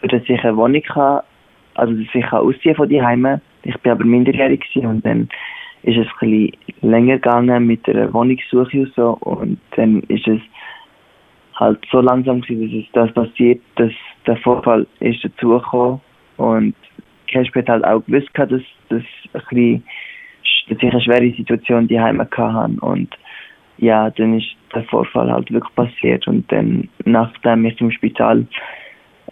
für 0.00 0.08
dass 0.08 0.22
ich 0.26 0.42
eine 0.42 0.56
Wohnung 0.56 0.82
kann, 0.82 1.20
also 1.74 1.92
dass 1.92 2.12
ich 2.12 2.26
kann 2.26 2.40
ausziehen 2.40 2.74
von 2.74 2.88
die 2.88 3.00
Heime. 3.00 3.40
Ich 3.62 3.78
bin 3.78 3.92
aber 3.92 4.04
minderjährig 4.04 4.64
und 4.74 5.06
dann 5.06 5.28
ist 5.84 5.96
es 5.96 6.08
ein 6.20 6.28
bisschen 6.28 6.56
länger 6.82 7.14
gegangen 7.14 7.66
mit 7.66 7.86
der 7.86 8.12
Wohnungssuche 8.12 8.80
und 8.80 8.92
so 8.96 9.16
und 9.20 9.60
dann 9.76 10.00
ist 10.08 10.26
es 10.26 10.40
halt 11.56 11.78
so 11.90 12.00
langsam 12.00 12.40
gewesen, 12.42 12.86
dass 12.92 13.12
das 13.14 13.28
passiert, 13.28 13.60
dass 13.76 13.92
der 14.26 14.36
Vorfall 14.38 14.86
ist 15.00 15.24
dazugekommen. 15.24 16.00
Und 16.36 16.74
Cashbaba 17.28 17.60
hat 17.60 17.68
halt 17.68 17.84
auch 17.84 18.04
gewusst, 18.06 18.28
dass, 18.36 18.48
dass, 18.88 19.02
ein 19.32 19.32
bisschen, 19.32 19.84
dass 20.68 20.78
ich 20.78 20.92
eine 20.92 21.00
schwere 21.00 21.36
Situation 21.36 21.88
die 21.88 22.00
Heime 22.00 22.28
hatte 22.30 22.80
und 22.80 23.08
ja, 23.78 24.10
dann 24.10 24.38
ist 24.38 24.56
der 24.74 24.84
Vorfall 24.84 25.30
halt 25.30 25.50
wirklich 25.50 25.74
passiert. 25.74 26.26
Und 26.26 26.50
dann, 26.50 26.88
nachdem 27.04 27.66
ich 27.66 27.80
im 27.80 27.90
Spital 27.90 28.46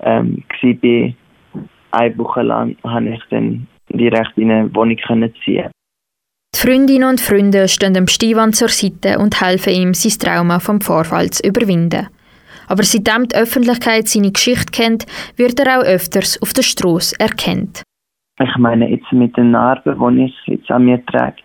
ähm, 0.00 0.42
war, 0.60 1.14
eine 1.92 2.18
Woche 2.18 2.42
lang, 2.42 2.76
habe 2.84 3.08
ich 3.08 3.22
dann 3.30 3.66
direkt 3.88 4.36
in 4.36 4.50
eine 4.50 4.74
Wohnung 4.74 4.98
ziehen. 5.44 5.70
Die 6.54 6.60
Freundinnen 6.60 7.08
und 7.08 7.20
Freunde 7.20 7.66
stehen 7.66 7.94
dem 7.94 8.06
Stivan 8.06 8.52
zur 8.52 8.68
Seite 8.68 9.18
und 9.18 9.40
helfen 9.40 9.72
ihm, 9.72 9.92
sein 9.92 10.18
Trauma 10.20 10.60
vom 10.60 10.80
Vorfall 10.80 11.28
zu 11.30 11.42
überwinden. 11.48 12.06
Aber 12.68 12.84
seitdem 12.84 13.26
die 13.26 13.34
Öffentlichkeit 13.34 14.06
seine 14.06 14.30
Geschichte 14.30 14.70
kennt, 14.70 15.04
wird 15.36 15.58
er 15.58 15.80
auch 15.80 15.84
öfters 15.84 16.40
auf 16.40 16.52
der 16.52 16.62
Straße 16.62 17.18
erkannt. 17.18 17.82
Ich 18.40 18.56
meine, 18.56 18.88
jetzt 18.88 19.10
mit 19.12 19.36
den 19.36 19.50
Narben, 19.50 20.16
die 20.16 20.26
ich 20.26 20.34
jetzt 20.46 20.70
an 20.70 20.84
mir 20.84 21.04
trage 21.06 21.42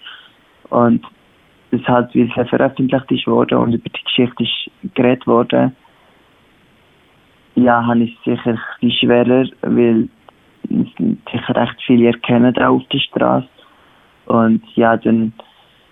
und 0.70 1.04
das 1.72 1.82
halt, 1.88 2.14
weil 2.14 2.32
es 2.36 2.50
veröffentlicht 2.50 3.26
worden 3.26 3.58
und 3.58 3.74
über 3.74 3.90
die 3.90 4.04
Geschichte 4.04 4.44
ist 4.44 4.94
geredet 4.94 5.26
worden, 5.26 5.76
ja, 7.56 7.84
habe 7.84 8.04
ich 8.04 8.16
es 8.18 8.38
sicher 8.38 8.60
ein 8.82 8.92
schwerer, 8.92 9.46
weil 9.62 10.08
sich 10.70 11.50
recht 11.50 11.82
viele 11.88 12.08
erkennen 12.08 12.56
auf 12.60 12.84
der 12.94 13.00
Straße. 13.00 13.48
Und 14.30 14.62
ja, 14.76 14.96
dann 14.96 15.34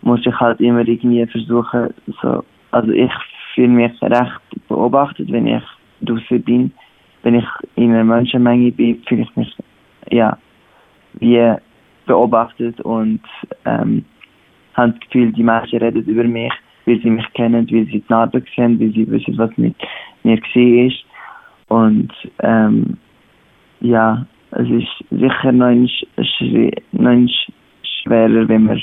muss 0.03 0.25
ich 0.25 0.39
halt 0.39 0.61
immer 0.61 0.87
irgendwie 0.87 1.25
versuchen, 1.25 1.93
so, 2.21 2.43
also 2.71 2.91
ich 2.91 3.11
fühle 3.53 3.69
mich 3.69 4.01
recht 4.01 4.67
beobachtet, 4.67 5.31
wenn 5.31 5.47
ich 5.47 5.63
draußen 6.01 6.41
bin. 6.43 6.71
Wenn 7.23 7.35
ich 7.35 7.45
in 7.75 7.91
einer 7.91 8.03
Menschenmenge 8.03 8.71
bin, 8.71 9.01
fühle 9.07 9.23
ich 9.23 9.35
mich, 9.35 9.55
ja, 10.11 10.37
wie 11.13 11.55
beobachtet 12.05 12.79
und 12.81 13.21
ähm, 13.65 14.05
habe 14.75 14.91
das 14.91 14.99
Gefühl, 15.01 15.33
die 15.33 15.43
Menschen 15.43 15.79
reden 15.79 16.05
über 16.05 16.23
mich, 16.23 16.53
weil 16.85 17.01
sie 17.01 17.09
mich 17.09 17.25
kennen, 17.33 17.67
weil 17.71 17.85
sie 17.85 17.99
die 17.99 18.03
Narben 18.07 18.45
sehen, 18.55 18.79
weil 18.79 18.91
sie 18.91 19.09
wissen, 19.09 19.37
was 19.37 19.49
mit 19.57 19.75
mir 20.23 20.37
war. 20.37 21.79
Und 21.79 22.13
ähm, 22.43 22.97
ja, 23.81 24.25
es 24.51 24.69
ist 24.69 25.09
sicher 25.09 25.51
noch 25.51 25.65
ein, 25.65 25.89
noch 26.91 27.09
ein 27.09 27.29
schwerer, 28.07 28.47
wenn 28.47 28.63
man, 28.63 28.81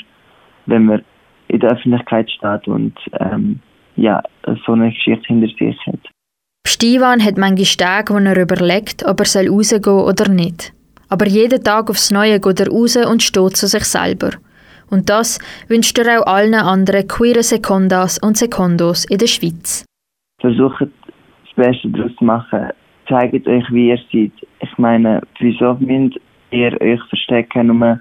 wenn 0.65 0.85
man 0.85 1.03
in 1.47 1.59
der 1.59 1.71
Öffentlichkeit 1.71 2.29
steht 2.31 2.67
und 2.67 2.97
ähm, 3.19 3.59
ja, 3.95 4.21
so 4.65 4.73
eine 4.73 4.91
Geschichte 4.91 5.27
hinter 5.27 5.47
sich 5.47 5.77
hat. 5.85 5.99
Stivan 6.67 7.23
hat 7.23 7.37
manchmal 7.37 8.03
Tage, 8.03 8.13
wo 8.13 8.17
er 8.17 8.41
überlegt, 8.41 9.05
ob 9.05 9.19
er 9.19 9.49
rausgehen 9.49 9.83
soll 9.83 10.09
oder 10.09 10.29
nicht. 10.29 10.73
Aber 11.09 11.27
jeden 11.27 11.63
Tag 11.63 11.89
aufs 11.89 12.11
Neue 12.11 12.39
geht 12.39 12.59
er 12.59 12.69
raus 12.69 12.97
und 12.97 13.21
steht 13.21 13.55
zu 13.55 13.67
sich 13.67 13.85
selber. 13.85 14.31
Und 14.89 15.09
das 15.09 15.39
wünscht 15.67 15.97
er 15.97 16.21
auch 16.21 16.27
allen 16.27 16.53
anderen 16.53 17.07
queeren 17.07 17.43
Sekundas 17.43 18.19
und 18.19 18.37
Sekundos 18.37 19.05
in 19.05 19.17
der 19.19 19.27
Schweiz. 19.27 19.85
Versucht 20.41 20.81
das 20.81 21.55
Beste 21.55 21.89
daraus 21.89 22.15
zu 22.17 22.25
machen. 22.25 22.69
Zeigt 23.07 23.47
euch, 23.47 23.63
wie 23.71 23.89
ihr 23.89 23.99
seid. 24.11 24.31
Ich 24.59 24.77
meine, 24.77 25.21
wieso 25.39 25.75
müsst 25.79 26.19
ihr 26.51 26.81
euch 26.81 27.01
verstecken, 27.09 27.67
nur 27.67 27.99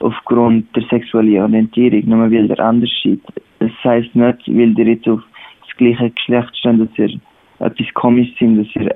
aufgrund 0.00 0.74
der 0.76 0.82
sexuellen 0.84 1.42
Orientierung, 1.42 2.02
nur 2.06 2.30
weil 2.30 2.50
ihr 2.50 2.60
anders 2.60 2.90
seid? 3.02 3.20
Das 3.58 3.70
heisst 3.84 4.14
nicht, 4.14 4.48
weil 4.48 4.78
ihr 4.78 4.86
jetzt 4.86 5.08
auf 5.08 5.22
das 5.66 5.76
gleiche 5.76 6.10
Geschlecht 6.10 6.56
steht, 6.56 6.80
dass 6.80 6.98
ihr 6.98 7.20
etwas 7.58 7.94
komisch 7.94 8.28
seid, 8.38 8.58
dass 8.58 8.76
ihr, 8.76 8.94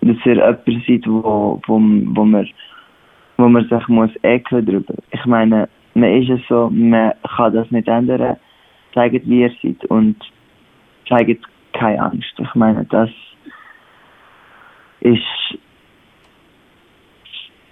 dass 0.00 0.26
ihr 0.26 0.34
jemand 0.34 0.86
seid, 0.86 1.06
wo, 1.06 1.60
wo, 1.66 1.74
wo, 1.74 2.24
man, 2.24 2.48
wo 3.36 3.48
man 3.48 3.68
sich 3.68 3.88
muss 3.88 4.10
ekeln 4.22 4.64
darüber. 4.64 4.94
Ich 5.12 5.24
meine, 5.26 5.68
man 5.94 6.22
ist 6.22 6.30
es 6.30 6.40
so, 6.48 6.70
man 6.70 7.12
kann 7.36 7.54
das 7.54 7.70
nicht 7.70 7.88
ändern. 7.88 8.36
Zeigt, 8.94 9.28
wie 9.28 9.42
ihr 9.42 9.52
seid 9.62 9.84
und 9.86 10.16
zeigt 11.08 11.44
keine 11.72 12.00
Angst. 12.00 12.34
Ich 12.38 12.54
meine, 12.54 12.84
das 12.86 13.10
ist, 15.00 15.58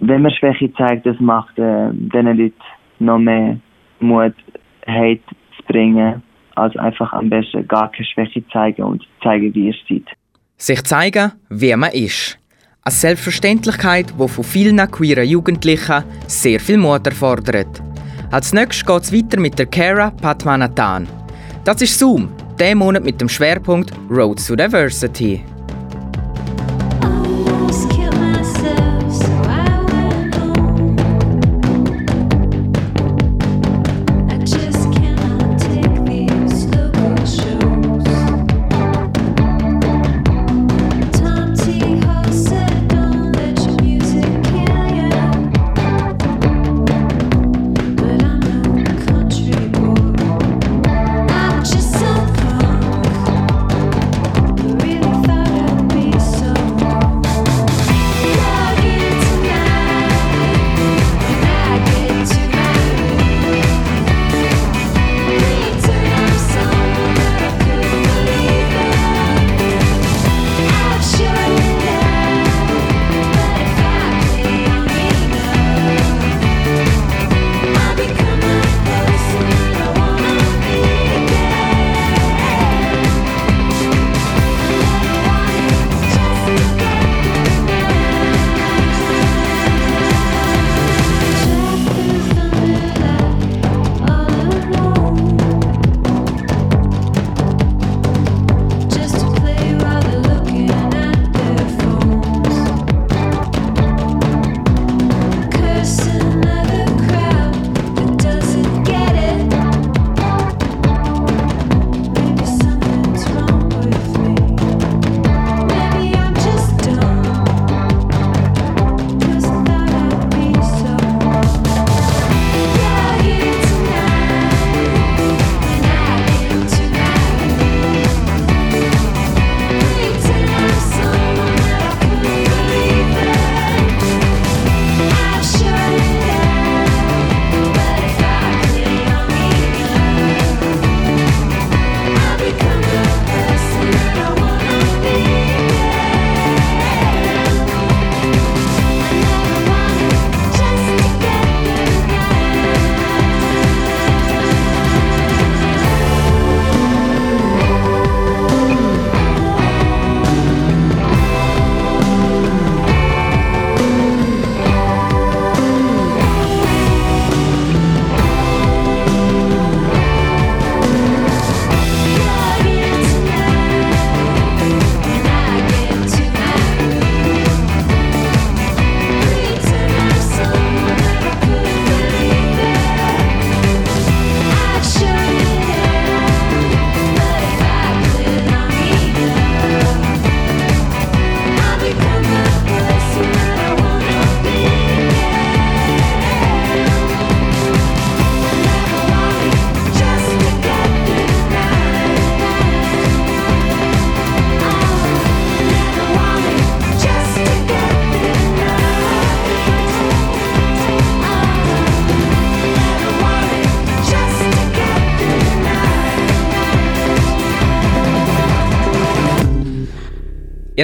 wenn 0.07 0.21
man 0.21 0.31
Schwäche 0.31 0.71
zeigt, 0.73 1.05
das 1.05 1.19
macht 1.19 1.57
äh, 1.57 1.89
diesen 1.93 2.37
Leuten 2.37 2.53
noch 2.99 3.19
mehr 3.19 3.57
Mut, 3.99 4.33
Hate 4.85 5.21
zu 5.57 5.63
bringen, 5.67 6.21
als 6.55 6.75
einfach 6.77 7.13
am 7.13 7.29
besten 7.29 7.67
gar 7.67 7.91
keine 7.91 8.05
Schwäche 8.05 8.47
zeigen 8.49 8.83
und 8.83 9.03
zeigen, 9.23 9.53
wie 9.53 9.67
ihr 9.67 9.75
seid. 9.87 10.05
Sich 10.57 10.83
zeigen, 10.83 11.31
wie 11.49 11.75
man 11.75 11.91
ist. 11.91 12.37
Eine 12.83 12.93
Selbstverständlichkeit, 12.93 14.13
die 14.19 14.27
von 14.27 14.43
vielen 14.43 14.77
queeren 14.91 15.27
Jugendlichen 15.27 16.03
sehr 16.27 16.59
viel 16.59 16.77
Mut 16.77 17.07
erfordert. 17.07 17.81
Als 18.31 18.53
nächstes 18.53 18.85
geht 18.85 19.03
es 19.03 19.13
weiter 19.13 19.39
mit 19.39 19.57
der 19.57 19.67
Kara 19.67 20.11
Padmanathan. 20.11 21.07
Das 21.65 21.81
ist 21.81 21.97
Zoom, 21.97 22.29
der 22.59 22.75
Monat 22.75 23.03
mit 23.03 23.21
dem 23.21 23.29
Schwerpunkt 23.29 23.93
Road 24.09 24.45
to 24.45 24.55
Diversity. 24.55 25.52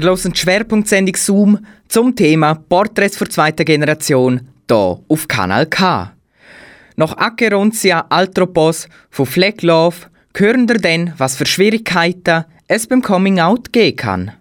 Ihr 0.01 0.07
hört 0.07 0.37
Schwerpunktsendung 0.37 1.17
Zoom 1.17 1.59
zum 1.89 2.15
Thema 2.15 2.55
Porträts 2.55 3.17
für 3.17 3.27
zweite 3.27 3.65
Generation 3.65 4.47
hier 4.69 4.99
auf 5.09 5.27
Kanal 5.27 5.65
K. 5.65 6.13
Nach 6.95 7.17
Acherontia 7.17 8.05
Altropos 8.07 8.87
von 9.09 9.25
Fleck 9.25 9.61
hören 9.61 10.69
wir 10.69 10.77
dann, 10.77 11.13
was 11.17 11.35
für 11.35 11.45
Schwierigkeiten 11.45 12.45
es 12.69 12.87
beim 12.87 13.01
Coming 13.01 13.41
Out 13.41 13.73
geben 13.73 13.97
kann. 13.97 14.31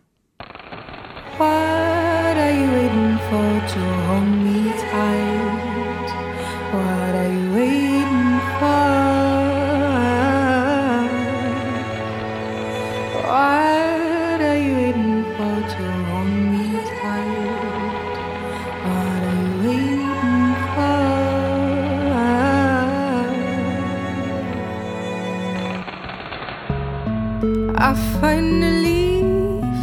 Finally 28.29 29.23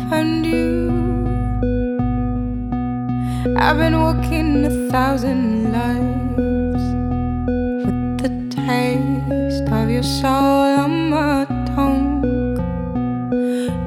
found 0.10 0.46
you. 0.46 0.70
I've 3.58 3.78
been 3.84 3.98
walking 4.06 4.50
a 4.72 4.74
thousand 4.94 5.72
lives 5.78 6.86
with 7.86 8.02
the 8.24 8.32
taste 8.66 9.68
of 9.80 9.86
your 9.96 10.08
soul 10.20 10.70
on 10.84 10.94
my 11.16 11.46
tongue 11.74 12.24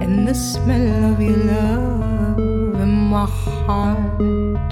and 0.02 0.26
the 0.26 0.34
smell 0.34 1.12
of 1.12 1.20
your 1.28 1.40
love 1.54 2.80
in 2.84 2.92
my 3.14 3.26
heart. 3.26 4.70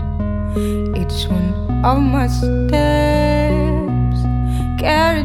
Each 1.01 1.20
one 1.37 1.51
of 1.90 1.99
my 2.16 2.27
steps 2.38 4.18
carried 4.83 5.15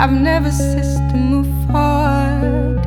I've 0.00 0.12
never 0.12 0.52
ceased 0.52 1.02
to 1.10 1.16
move 1.16 1.50
forward. 1.66 2.78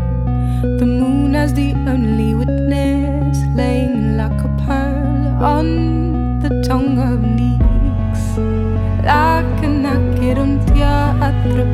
The 0.80 0.86
moon 0.86 1.36
as 1.36 1.54
the 1.54 1.74
only 1.86 2.34
witness, 2.34 3.38
laying 3.54 4.16
like 4.16 4.40
a 4.40 4.48
pearl 4.66 5.44
on 5.44 6.40
the 6.40 6.64
tongue 6.66 6.98
of 7.00 7.20
Nix. 7.22 8.38
Like 9.04 9.60
an 9.68 9.84
acherontia 9.84 11.20
at 11.28 11.36
the 11.50 11.66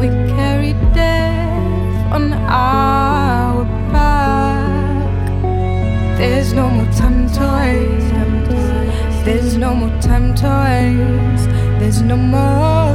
we 0.00 0.08
carry 0.34 0.72
death 0.94 2.10
on 2.10 2.32
our 2.32 3.64
back. 3.92 5.28
There's 6.16 6.54
no 6.54 6.70
more 6.70 6.90
time 6.92 7.28
to 7.36 7.42
waste. 7.58 8.14
There's 9.26 9.58
no 9.58 9.74
more 9.74 10.00
time 10.00 10.34
to 10.36 10.48
waste. 10.64 11.50
There's 11.78 12.00
no 12.00 12.16
more. 12.16 12.85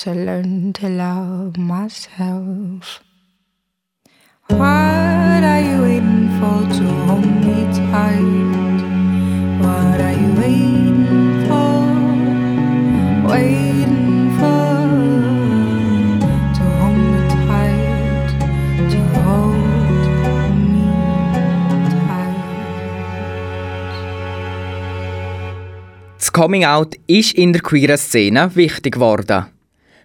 Also 0.00 0.14
learn 0.14 0.72
to 0.72 0.88
love 0.88 1.58
myself. 1.58 3.02
What 4.48 4.62
are 5.44 5.60
you 5.60 5.82
waiting 5.82 6.30
for 6.40 6.64
to 6.78 6.84
hold 7.04 7.26
me 7.44 7.68
tight? 7.68 8.80
What 9.60 10.00
are 10.00 10.16
you 10.16 10.32
waiting 10.40 11.44
for? 11.44 11.84
Waiting 13.28 14.32
for 14.40 14.88
to 16.56 16.64
hold 16.80 16.96
me 16.96 17.20
tight, 17.44 18.28
to 18.88 19.00
hold 19.20 19.60
me 20.72 20.88
tight. 22.08 22.40
Das 26.16 26.32
Coming 26.32 26.64
Out 26.64 26.94
ist 27.06 27.34
in 27.34 27.52
der 27.52 27.60
queeren 27.60 27.98
Szene 27.98 28.50
wichtig 28.56 28.94
geworden. 28.94 29.59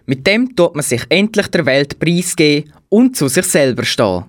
Mit 0.06 0.26
dem 0.26 0.54
tut 0.54 0.74
man 0.74 0.84
sich 0.84 1.02
endlich 1.08 1.48
der 1.48 1.66
Welt 1.66 1.98
preisgeben 1.98 2.72
und 2.88 3.16
zu 3.16 3.28
sich 3.28 3.44
selber 3.44 3.84
stehen. 3.84 4.24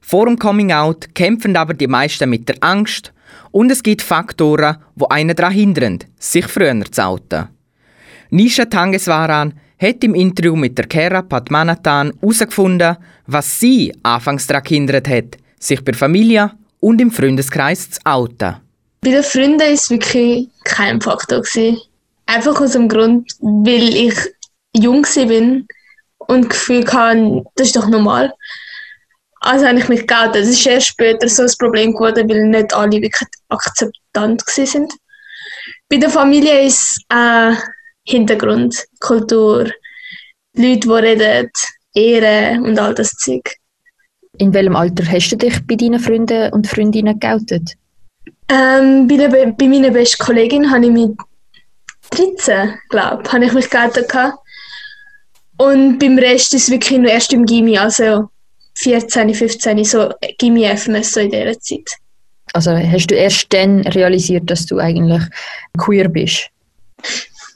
Vor 0.00 0.26
dem 0.26 0.38
Coming 0.38 0.72
Out 0.72 1.14
kämpfen 1.14 1.56
aber 1.56 1.74
die 1.74 1.86
meisten 1.86 2.28
mit 2.28 2.48
der 2.48 2.56
Angst 2.60 3.12
und 3.50 3.70
es 3.70 3.82
gibt 3.82 4.02
Faktoren, 4.02 4.76
wo 4.96 5.06
einen 5.06 5.36
daran 5.36 5.52
hindern, 5.52 5.98
sich 6.18 6.46
früher 6.46 6.82
zu 6.90 7.04
outen. 7.04 7.48
Nisha 8.30 8.64
Tangeswaran 8.64 9.54
hat 9.78 10.02
im 10.02 10.14
Interview 10.14 10.56
mit 10.56 10.78
der 10.78 10.86
Kera 10.86 11.22
Padmanathan 11.22 12.12
herausgefunden, 12.20 12.96
was 13.26 13.60
sie 13.60 13.92
anfangs 14.02 14.46
daran 14.46 14.64
gehindert 14.64 15.08
hat, 15.08 15.36
sich 15.58 15.84
bei 15.84 15.92
Familie 15.92 16.52
und 16.80 17.00
im 17.00 17.10
Freundeskreis 17.10 17.90
zu 17.90 18.00
outen. 18.04 18.56
Bei 19.02 19.10
den 19.10 19.22
Freunden 19.22 19.60
war 19.60 19.68
es 19.68 19.90
wirklich 19.90 20.48
kein 20.64 21.00
Faktor. 21.00 21.42
Einfach 22.26 22.60
aus 22.60 22.72
dem 22.72 22.88
Grund, 22.88 23.32
weil 23.40 23.94
ich 23.94 24.14
jung 24.76 25.06
bin 25.14 25.66
und 26.18 26.44
das 26.44 26.50
Gefühl 26.50 26.86
hatte, 26.86 27.44
das 27.56 27.68
ist 27.68 27.76
doch 27.76 27.88
normal. 27.88 28.32
Also 29.40 29.66
habe 29.66 29.78
ich 29.78 29.88
mich 29.88 30.06
geoutet. 30.06 30.42
Das 30.42 30.48
ist 30.48 30.66
erst 30.66 30.86
später 30.86 31.28
so 31.28 31.42
ein 31.42 31.50
Problem 31.58 31.92
geworden, 31.92 32.28
weil 32.28 32.46
nicht 32.46 32.72
alle 32.72 32.92
wirklich 32.92 33.28
akzeptant 33.48 34.42
waren. 34.42 34.88
Bei 35.88 35.96
der 35.96 36.10
Familie 36.10 36.64
ist 36.64 37.04
es 37.08 37.16
äh, 37.16 37.54
Hintergrund, 38.04 38.84
Kultur, 39.00 39.70
Leute, 40.54 40.80
die 40.80 40.90
reden, 40.90 41.50
Ehre 41.94 42.60
und 42.62 42.78
all 42.78 42.94
das 42.94 43.10
Zeug. 43.12 43.56
In 44.38 44.54
welchem 44.54 44.76
Alter 44.76 45.04
hast 45.10 45.30
du 45.30 45.36
dich 45.36 45.66
bei 45.66 45.74
deinen 45.76 46.00
Freunden 46.00 46.52
und 46.52 46.66
Freundinnen 46.66 47.18
geoutet? 47.18 47.74
Ähm, 48.48 49.06
bei, 49.08 49.16
der, 49.16 49.28
bei 49.28 49.68
meiner 49.68 49.90
besten 49.90 50.22
Kollegin 50.22 50.70
habe 50.70 50.86
ich 50.86 50.92
mit 50.92 51.16
13, 52.10 52.78
glaube 52.88 53.22
ich, 53.24 53.32
habe 53.32 53.44
ich 53.44 53.52
mich 53.52 53.70
geoutet. 53.70 54.08
gehabt. 54.08 54.38
Und 55.58 55.98
beim 55.98 56.18
Rest 56.18 56.54
ist 56.54 56.64
es 56.64 56.70
wirklich 56.70 56.98
nur 56.98 57.10
erst 57.10 57.32
im 57.32 57.44
Gimmi, 57.44 57.78
also 57.78 58.28
14, 58.74 59.34
15, 59.34 59.84
so 59.84 60.10
Gimmi 60.38 60.66
FMS 60.76 61.12
so 61.12 61.20
in 61.20 61.30
dieser 61.30 61.58
Zeit. 61.60 61.88
Also 62.54 62.72
hast 62.72 63.06
du 63.06 63.14
erst 63.14 63.52
dann 63.52 63.80
realisiert, 63.88 64.50
dass 64.50 64.66
du 64.66 64.78
eigentlich 64.78 65.22
queer 65.78 66.08
bist? 66.08 66.48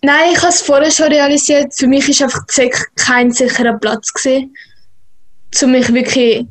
Nein, 0.02 0.32
ich 0.32 0.38
habe 0.38 0.48
es 0.48 0.62
vorher 0.62 0.90
schon 0.90 1.08
realisiert. 1.08 1.74
Für 1.74 1.86
mich 1.86 2.08
ist 2.08 2.22
einfach 2.22 2.42
Sek 2.48 2.90
kein 2.96 3.30
sicherer 3.30 3.78
Platz 3.78 4.12
gewesen, 4.12 4.54
um 5.62 5.72
mich 5.72 5.92
wirklich 5.92 6.46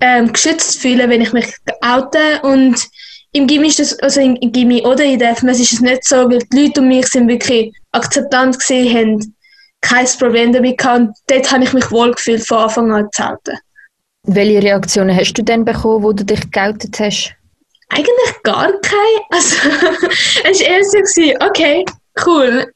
ähm, 0.00 0.32
geschützt 0.32 0.72
zu 0.72 0.80
fühlen, 0.80 1.08
wenn 1.10 1.20
ich 1.20 1.32
mich 1.32 1.46
oute. 1.82 2.40
Und 2.42 2.76
im 3.32 3.46
Gimmi 3.46 3.68
ist 3.68 3.78
das, 3.78 3.98
also 4.00 4.20
im, 4.20 4.36
im 4.36 4.52
Gimmi 4.52 4.82
oder 4.82 5.04
in 5.04 5.18
der 5.18 5.36
FMS 5.36 5.60
ist 5.60 5.72
es 5.74 5.80
nicht 5.80 6.04
so, 6.04 6.28
weil 6.28 6.40
die 6.52 6.64
Leute 6.64 6.80
um 6.80 6.88
mich 6.88 7.06
sind 7.06 7.28
wirklich 7.28 7.72
akzeptant 7.92 8.58
gewesen, 8.58 8.96
haben 8.96 9.34
kein 9.80 10.06
Problem 10.18 10.52
damit 10.52 10.78
gehabt. 10.78 11.00
Und 11.00 11.14
dort 11.26 11.50
habe 11.52 11.64
ich 11.64 11.72
mich 11.72 11.90
wohl 11.90 12.12
gefühlt 12.12 12.46
von 12.46 12.58
Anfang 12.58 12.92
an 12.92 13.08
zu 13.12 13.22
outen. 13.24 13.58
Welche 14.24 14.62
Reaktionen 14.62 15.16
hast 15.16 15.32
du 15.34 15.42
denn 15.42 15.64
bekommen, 15.64 16.02
wo 16.04 16.12
du 16.12 16.24
dich 16.24 16.50
geoutet 16.50 16.98
hast? 17.00 17.34
Eigentlich 17.88 18.42
gar 18.42 18.70
keine. 18.80 19.20
Also, 19.30 19.56
es 20.44 20.60
war 20.60 20.66
eher 20.66 20.84
so, 20.84 21.46
okay, 21.46 21.84
cool. 22.26 22.72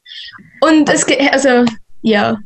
Und 0.61 0.89
es 0.89 1.05
ge- 1.05 1.29
also, 1.29 1.63
ja, 2.01 2.37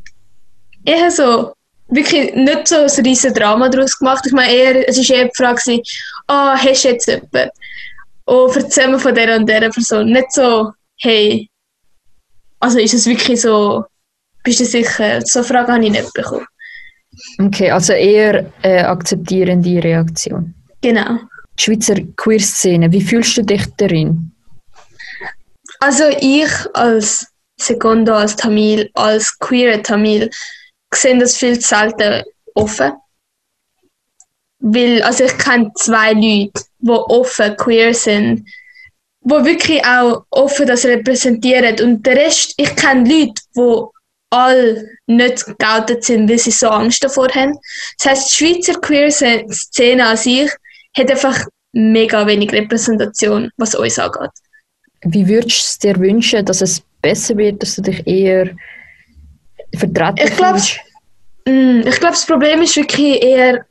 eher 0.84 1.10
so, 1.10 1.52
wirklich 1.88 2.32
nicht 2.34 2.68
so 2.68 2.76
ein 2.76 3.04
riesen 3.04 3.34
Drama 3.34 3.68
daraus 3.68 3.98
gemacht. 3.98 4.24
Ich 4.26 4.32
meine, 4.32 4.52
eher, 4.52 4.88
es 4.88 4.98
war 4.98 5.16
eher 5.16 5.24
die 5.24 5.30
Frage, 5.34 5.82
oh, 6.28 6.34
hast 6.56 6.84
du 6.84 6.88
jetzt 6.88 7.06
jemanden? 7.08 7.50
Oh, 8.26 8.52
erzähl 8.54 8.88
mir 8.88 8.98
von 9.00 9.14
dieser 9.14 9.36
und 9.36 9.48
dieser 9.48 9.70
Person. 9.70 10.12
Nicht 10.12 10.30
so, 10.32 10.70
hey, 11.00 11.50
also 12.60 12.78
ist 12.78 12.94
es 12.94 13.06
wirklich 13.06 13.40
so, 13.40 13.84
bist 14.42 14.60
du 14.60 14.64
sicher? 14.64 15.20
So 15.24 15.42
Fragen 15.42 15.72
habe 15.72 15.84
ich 15.84 15.90
nicht 15.90 16.12
bekommen. 16.14 16.46
Okay, 17.38 17.70
also 17.70 17.92
eher 17.92 18.50
eine 18.62 18.88
akzeptierende 18.88 19.82
Reaktion. 19.82 20.54
Genau. 20.80 21.18
Die 21.58 21.62
Schweizer 21.62 21.96
Queer-Szene, 22.16 22.90
wie 22.92 23.02
fühlst 23.02 23.36
du 23.36 23.42
dich 23.42 23.66
darin? 23.76 24.32
Also 25.80 26.04
ich 26.20 26.50
als 26.74 27.26
Secondo, 27.58 28.14
als 28.14 28.36
Tamil, 28.36 28.90
als 28.94 29.38
queere 29.38 29.82
Tamil, 29.82 30.30
sehe 30.94 31.18
das 31.18 31.36
viel 31.36 31.58
zu 31.58 31.68
selten 31.68 32.24
offen. 32.54 32.92
Weil, 34.60 35.02
also 35.02 35.24
ich 35.24 35.36
kenne 35.38 35.70
zwei 35.76 36.12
Leute, 36.12 36.64
die 36.78 36.90
offen 36.90 37.56
queer 37.56 37.94
sind, 37.94 38.46
die 39.22 39.44
wirklich 39.44 39.84
auch 39.84 40.24
offen 40.30 40.66
das 40.66 40.84
repräsentieren. 40.84 41.80
Und 41.80 42.06
der 42.06 42.16
Rest, 42.16 42.54
ich 42.56 42.74
kenne 42.76 43.08
Leute, 43.08 43.42
die 43.56 43.99
alle 44.30 44.88
nicht 45.06 45.44
geoutet 45.58 46.04
sind, 46.04 46.30
weil 46.30 46.38
sie 46.38 46.50
so 46.50 46.68
Angst 46.68 47.02
davor 47.02 47.28
haben. 47.34 47.58
Das 47.98 48.12
heisst, 48.12 48.30
die 48.30 48.44
Schweizer 48.44 48.80
Queer-Szene 48.80 50.06
an 50.06 50.16
sich 50.16 50.50
hat 50.96 51.10
einfach 51.10 51.46
mega 51.72 52.26
wenig 52.26 52.52
Repräsentation, 52.52 53.50
was 53.56 53.74
uns 53.74 53.98
angeht. 53.98 54.30
Wie 55.02 55.26
würdest 55.26 55.58
du 55.58 55.62
es 55.62 55.78
dir 55.78 55.96
wünschen, 55.98 56.44
dass 56.44 56.60
es 56.60 56.82
besser 57.02 57.36
wird, 57.36 57.62
dass 57.62 57.76
du 57.76 57.82
dich 57.82 58.06
eher 58.06 58.54
vertreten 59.76 60.26
Ich 60.26 60.36
glaube? 60.36 60.60
Mm, 61.46 61.80
ich 61.86 61.98
glaube, 61.98 62.14
das 62.14 62.26
Problem 62.26 62.62
ist 62.62 62.76
wirklich 62.76 63.22
eher, 63.22 63.64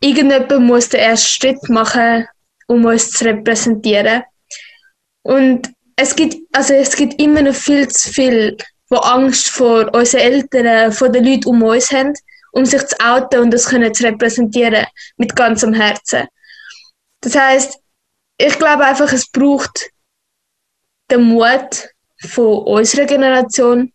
irgendjemand 0.00 0.60
muss 0.60 0.88
den 0.88 1.00
ersten 1.00 1.28
Schritt 1.28 1.68
machen, 1.68 2.26
um 2.66 2.84
uns 2.84 3.10
zu 3.10 3.24
repräsentieren. 3.24 4.22
Und 5.22 5.70
es 5.96 6.16
gibt, 6.16 6.36
also 6.52 6.74
es 6.74 6.96
gibt 6.96 7.20
immer 7.20 7.42
noch 7.42 7.54
viel 7.54 7.88
zu 7.88 8.10
viel, 8.10 8.56
wo 8.94 8.98
Angst 8.98 9.48
vor 9.48 9.92
unseren 9.92 10.20
Eltern, 10.20 10.92
vor 10.92 11.08
den 11.08 11.24
Leuten 11.24 11.48
um 11.48 11.62
uns 11.62 11.90
haben, 11.90 12.14
um 12.52 12.64
sich 12.64 12.86
zu 12.86 12.96
outen 13.00 13.40
und 13.40 13.50
das 13.50 13.66
können 13.66 13.92
zu 13.92 14.04
repräsentieren 14.04 14.86
mit 15.16 15.34
ganzem 15.34 15.74
Herzen. 15.74 16.28
Das 17.20 17.34
heißt, 17.34 17.78
ich 18.38 18.58
glaube 18.58 18.84
einfach, 18.84 19.12
es 19.12 19.28
braucht 19.28 19.90
den 21.10 21.22
Mut 21.22 21.88
von 22.20 22.58
unserer 22.64 23.06
Generation, 23.06 23.92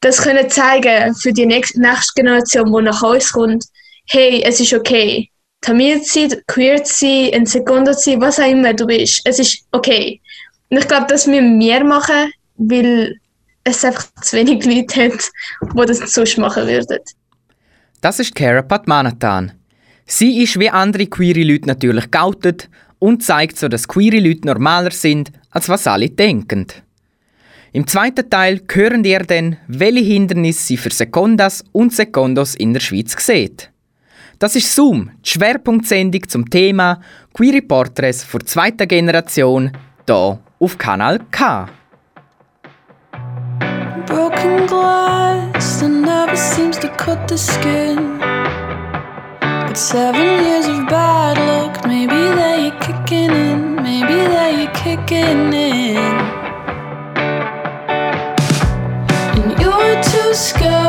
das 0.00 0.22
können 0.22 0.48
zeigen 0.48 1.14
für 1.14 1.32
die 1.32 1.46
nächste, 1.46 1.78
Generation, 2.14 2.72
die 2.72 2.82
nach 2.82 3.02
uns 3.02 3.30
kommt, 3.32 3.64
hey, 4.08 4.42
es 4.44 4.58
ist 4.58 4.72
okay. 4.72 5.30
Tamil 5.60 6.02
zu 6.02 6.28
sein, 6.28 6.42
queer 6.48 6.82
zu 6.82 6.94
sein, 6.94 7.34
ein 7.34 7.46
Sekundo 7.46 7.92
zu 7.92 8.10
sein, 8.10 8.20
was 8.20 8.40
auch 8.40 8.50
immer 8.50 8.72
du 8.72 8.86
bist. 8.86 9.20
Es 9.24 9.38
ist 9.38 9.64
okay. 9.70 10.20
Und 10.70 10.78
ich 10.78 10.88
glaube, 10.88 11.06
das 11.08 11.26
müssen 11.26 11.60
wir 11.60 11.84
machen, 11.84 12.32
weil 12.56 13.20
es 13.64 13.84
einfach 13.84 14.06
zu 14.22 14.36
wenig 14.36 14.64
Leute 14.64 15.04
hat, 15.04 15.30
die 15.62 15.86
das 15.86 16.12
sonst 16.12 16.38
machen 16.38 16.66
würden. 16.66 16.98
Das 18.00 18.18
ist 18.18 18.34
Kara 18.34 18.62
Padmanathan. 18.62 19.52
Sie 20.06 20.42
ist 20.42 20.58
wie 20.58 20.70
andere 20.70 21.06
queere 21.06 21.42
Leute 21.44 21.68
natürlich 21.68 22.10
geoutet 22.10 22.68
und 22.98 23.22
zeigt 23.22 23.58
so, 23.58 23.68
dass 23.68 23.88
queere 23.88 24.18
Leute 24.18 24.46
normaler 24.46 24.90
sind, 24.90 25.32
als 25.50 25.68
was 25.68 25.86
alle 25.86 26.10
denken. 26.10 26.66
Im 27.72 27.86
zweiten 27.86 28.28
Teil 28.28 28.60
hören 28.70 29.04
ihr 29.04 29.20
dann, 29.20 29.56
welche 29.66 30.04
Hindernisse 30.04 30.62
sie 30.62 30.76
für 30.76 30.90
Sekundas 30.90 31.64
und 31.72 31.92
Sekundos 31.92 32.54
in 32.54 32.74
der 32.74 32.80
Schweiz 32.80 33.16
sieht. 33.18 33.70
Das 34.38 34.56
ist 34.56 34.74
Zoom, 34.74 35.10
die 35.24 35.30
Schwerpunktsendung 35.30 36.28
zum 36.28 36.50
Thema 36.50 37.00
Queere 37.32 37.62
Porträts 37.62 38.24
vor 38.24 38.40
zweiter 38.40 38.86
Generation, 38.86 39.70
hier 40.06 40.38
auf 40.58 40.78
Kanal 40.78 41.20
K. 41.30 41.68
Broken 44.12 44.66
glass 44.66 45.80
that 45.80 45.88
never 45.88 46.36
seems 46.36 46.76
to 46.80 46.88
cut 46.90 47.28
the 47.28 47.38
skin. 47.38 48.18
But 49.40 49.78
seven 49.78 50.44
years 50.44 50.66
of 50.66 50.86
bad 50.86 51.38
luck, 51.48 51.86
maybe 51.86 52.20
they're 52.38 52.78
kicking 52.80 53.30
in, 53.30 53.76
maybe 53.76 54.18
they're 54.34 54.70
kicking 54.74 55.54
in. 55.54 55.96
And 59.38 59.58
you're 59.58 60.02
too 60.02 60.34
scared 60.34 60.81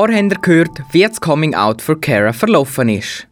Vorher 0.00 0.22
habt 0.22 0.32
ihr 0.32 0.38
gehört, 0.40 0.82
wie 0.92 1.02
das 1.02 1.20
Coming 1.20 1.54
Out 1.54 1.82
für 1.82 2.00
Kara 2.00 2.32
verlaufen 2.32 2.88
ist. 2.88 3.26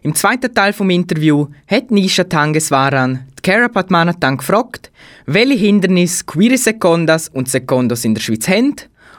Im 0.00 0.14
zweiten 0.14 0.54
Teil 0.54 0.72
vom 0.72 0.88
Interview 0.88 1.48
hat 1.70 1.90
Nisha 1.90 2.24
Tangeswaran 2.24 3.26
die 3.36 3.42
Kara 3.42 3.68
Padmanathan 3.68 4.38
gefragt, 4.38 4.90
welche 5.26 5.58
Hindernisse 5.58 6.24
queere 6.24 6.56
Sekundas 6.56 7.28
und 7.28 7.50
Sekundos 7.50 8.06
in 8.06 8.14
der 8.14 8.22
Schweiz 8.22 8.48
haben, 8.48 8.76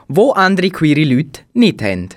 wo 0.08 0.32
andere 0.32 0.72
queere 0.72 1.04
Leute 1.04 1.42
nicht 1.54 1.84
haben. 1.84 2.10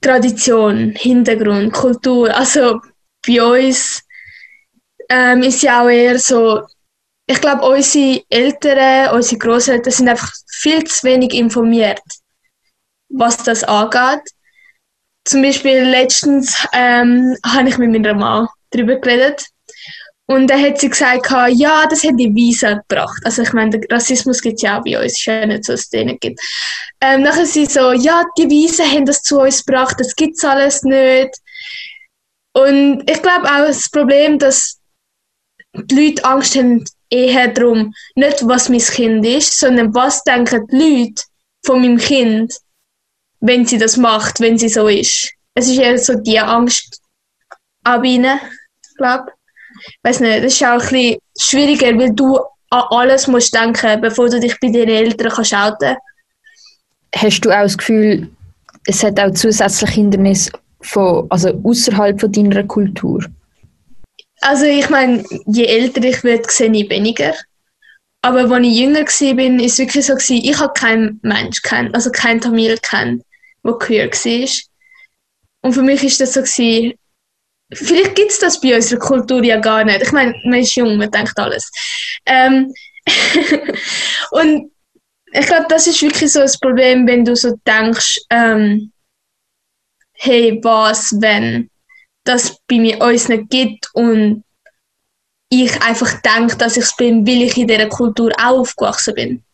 Tradition, 0.00 0.94
Hintergrund, 0.96 1.74
Kultur. 1.74 2.34
Also 2.34 2.80
bei 3.26 3.42
uns 3.42 4.02
ähm, 5.10 5.42
ist 5.42 5.62
ja 5.62 5.82
auch 5.82 5.90
eher 5.90 6.18
so, 6.18 6.62
ich 7.26 7.42
glaube, 7.42 7.60
unsere 7.60 8.22
Eltern, 8.30 9.14
unsere 9.14 9.38
Großeltern 9.38 9.92
sind 9.92 10.08
einfach 10.08 10.32
viel 10.50 10.82
zu 10.84 11.06
wenig 11.06 11.34
informiert, 11.34 12.00
was 13.08 13.36
das 13.38 13.64
angeht. 13.64 14.22
Zum 15.24 15.42
Beispiel 15.42 15.82
letztens 15.82 16.66
ähm, 16.72 17.36
habe 17.44 17.68
ich 17.68 17.78
mit 17.78 17.90
meiner 17.90 18.14
Mama 18.14 18.50
darüber 18.70 18.96
geredet 18.96 19.46
Und 20.26 20.48
dann 20.48 20.62
hat 20.62 20.78
sie 20.78 20.90
gesagt, 20.90 21.30
ja, 21.54 21.86
das 21.88 22.04
hat 22.04 22.18
die 22.18 22.34
Visa 22.34 22.74
gebracht. 22.74 23.20
Also 23.24 23.42
ich 23.42 23.52
meine, 23.52 23.80
Rassismus 23.90 24.42
gibt 24.42 24.56
es 24.56 24.62
ja 24.62 24.78
auch 24.78 24.84
bei 24.84 25.00
uns, 25.02 25.12
ist 25.12 25.24
so, 25.24 25.46
dass 25.46 25.68
es 25.68 25.88
den 25.88 26.08
nicht 26.08 26.20
gibt. 26.20 26.40
Ähm, 27.00 27.22
nachher 27.22 27.46
sie 27.46 27.66
so, 27.66 27.92
ja, 27.92 28.24
die 28.36 28.48
Visa 28.48 28.84
haben 28.84 29.06
das 29.06 29.22
zu 29.22 29.40
uns 29.40 29.64
gebracht, 29.64 29.96
das 29.98 30.14
gibt 30.14 30.36
es 30.36 30.44
alles 30.44 30.82
nicht. 30.82 31.30
Und 32.52 33.08
ich 33.10 33.22
glaube 33.22 33.44
auch 33.44 33.66
das 33.66 33.90
Problem, 33.90 34.38
dass 34.38 34.78
die 35.74 36.08
Leute 36.08 36.24
Angst 36.24 36.56
haben 36.56 36.84
eher 37.10 37.48
darum, 37.48 37.94
nicht 38.14 38.46
was 38.46 38.68
mein 38.68 38.80
Kind 38.80 39.24
ist, 39.24 39.58
sondern 39.58 39.94
was 39.94 40.22
denken 40.24 40.66
die 40.70 40.76
Leute 40.76 41.22
von 41.64 41.80
meinem 41.80 41.98
Kind, 41.98 42.54
wenn 43.40 43.66
sie 43.66 43.78
das 43.78 43.96
macht, 43.96 44.40
wenn 44.40 44.58
sie 44.58 44.68
so 44.68 44.88
ist. 44.88 45.32
Es 45.54 45.68
ist 45.68 45.78
eher 45.78 45.98
so 45.98 46.14
die 46.14 46.38
Angst 46.38 47.00
ab 47.84 48.04
ihnen, 48.04 48.38
glaube 48.96 49.32
Weiß 50.02 50.20
nicht, 50.20 50.44
das 50.44 50.54
ist 50.54 50.62
auch 50.64 50.72
ein 50.72 50.78
bisschen 50.78 51.18
schwieriger, 51.38 51.96
weil 51.98 52.12
du 52.12 52.38
an 52.70 52.84
alles 52.90 53.26
musst 53.26 53.54
denken, 53.54 54.00
bevor 54.00 54.28
du 54.28 54.40
dich 54.40 54.58
bei 54.60 54.70
deinen 54.70 54.88
Eltern 54.88 55.30
kannst 55.30 55.54
outen. 55.54 55.96
Hast 57.14 57.40
du 57.40 57.50
auch 57.50 57.62
das 57.62 57.78
Gefühl, 57.78 58.28
es 58.86 59.02
hat 59.02 59.18
auch 59.20 59.30
zusätzliche 59.32 59.92
Hindernisse 59.92 60.50
von, 60.80 61.26
also 61.30 61.50
außerhalb 61.62 62.20
von 62.20 62.32
deiner 62.32 62.64
Kultur? 62.64 63.24
Also 64.40 64.64
ich 64.64 64.88
meine, 64.90 65.24
je 65.46 65.64
älter 65.64 66.02
ich 66.04 66.22
werde, 66.22 66.44
sehe 66.48 66.70
ich 66.70 66.90
weniger. 66.90 67.34
Aber 68.22 68.50
als 68.50 68.66
ich 68.66 68.76
jünger 68.76 69.00
war, 69.00 69.34
bin, 69.34 69.60
ist 69.60 69.72
es 69.72 69.78
wirklich 69.78 70.06
so, 70.06 70.14
gewesen, 70.14 70.44
ich 70.44 70.58
habe 70.58 70.72
keinen 70.74 71.20
Mensch 71.22 71.62
kennt, 71.62 71.94
also 71.94 72.10
keinen 72.10 72.40
Tamil 72.40 72.76
kennt, 72.78 73.22
der 73.70 73.78
queer 73.78 74.10
war. 74.10 74.48
Und 75.62 75.72
für 75.72 75.82
mich 75.82 76.02
ist 76.04 76.20
das 76.20 76.34
so, 76.34 76.40
gewesen, 76.40 76.94
vielleicht 77.72 78.14
gibt 78.14 78.30
es 78.30 78.38
das 78.38 78.60
bei 78.60 78.74
unserer 78.74 79.00
Kultur 79.00 79.42
ja 79.42 79.58
gar 79.58 79.84
nicht. 79.84 80.02
Ich 80.02 80.12
meine, 80.12 80.34
man 80.44 80.60
ist 80.60 80.74
jung, 80.74 80.96
man 80.96 81.10
denkt 81.10 81.38
alles. 81.38 81.70
Ähm 82.26 82.72
und 84.30 84.72
ich 85.32 85.46
glaube, 85.46 85.66
das 85.68 85.86
ist 85.86 86.02
wirklich 86.02 86.32
so 86.32 86.40
das 86.40 86.58
Problem, 86.58 87.06
wenn 87.06 87.24
du 87.24 87.36
so 87.36 87.54
denkst, 87.66 88.18
ähm, 88.30 88.92
hey, 90.14 90.58
was, 90.62 91.14
wenn 91.20 91.70
das 92.24 92.58
bei 92.66 92.78
mir 92.78 93.00
uns 93.00 93.28
nicht 93.28 93.50
gibt 93.50 93.88
und 93.94 94.44
ich 95.50 95.80
einfach 95.82 96.20
denke, 96.20 96.56
dass 96.56 96.76
ich 96.76 96.84
es 96.84 96.96
bin, 96.96 97.26
weil 97.26 97.42
ich 97.42 97.56
in 97.56 97.66
dieser 97.66 97.88
Kultur 97.88 98.30
auch 98.38 98.60
aufgewachsen 98.60 99.14
bin. 99.14 99.44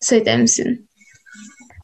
So 0.00 0.16
in 0.16 0.24
dem 0.24 0.46
Sinn. 0.46 0.88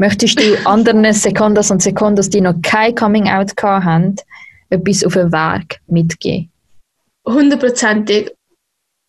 Möchtest 0.01 0.41
du 0.41 0.57
anderen 0.67 1.13
Sekundas 1.13 1.71
und 1.71 1.83
Sekundas, 1.83 2.31
die 2.31 2.41
noch 2.41 2.55
kein 2.63 2.95
Coming-out 2.95 3.53
haben, 3.63 4.17
etwas 4.71 5.05
auf 5.05 5.13
den 5.13 5.31
Weg 5.31 5.79
mitgeben? 5.89 6.51
Hundertprozentig. 7.29 8.31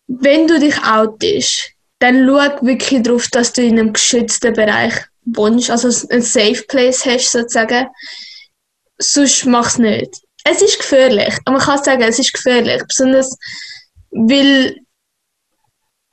Wenn 0.06 0.46
du 0.46 0.60
dich 0.60 0.76
outest, 0.84 1.70
dann 1.98 2.26
schau 2.26 2.66
wirklich 2.66 3.02
darauf, 3.04 3.26
dass 3.28 3.54
du 3.54 3.62
in 3.62 3.78
einem 3.78 3.94
geschützten 3.94 4.52
Bereich 4.52 4.92
wohnst, 5.24 5.70
also 5.70 5.88
ein 6.10 6.20
Safe 6.20 6.62
Place 6.68 7.06
hast 7.06 7.32
sozusagen. 7.32 7.86
Sonst 8.98 9.46
mach 9.46 9.68
es 9.68 9.78
nicht. 9.78 10.14
Es 10.44 10.60
ist 10.60 10.78
gefährlich, 10.78 11.38
man 11.46 11.58
kann 11.58 11.82
sagen, 11.82 12.02
es 12.02 12.18
ist 12.18 12.34
gefährlich, 12.34 12.82
besonders 12.86 13.34
weil 14.10 14.76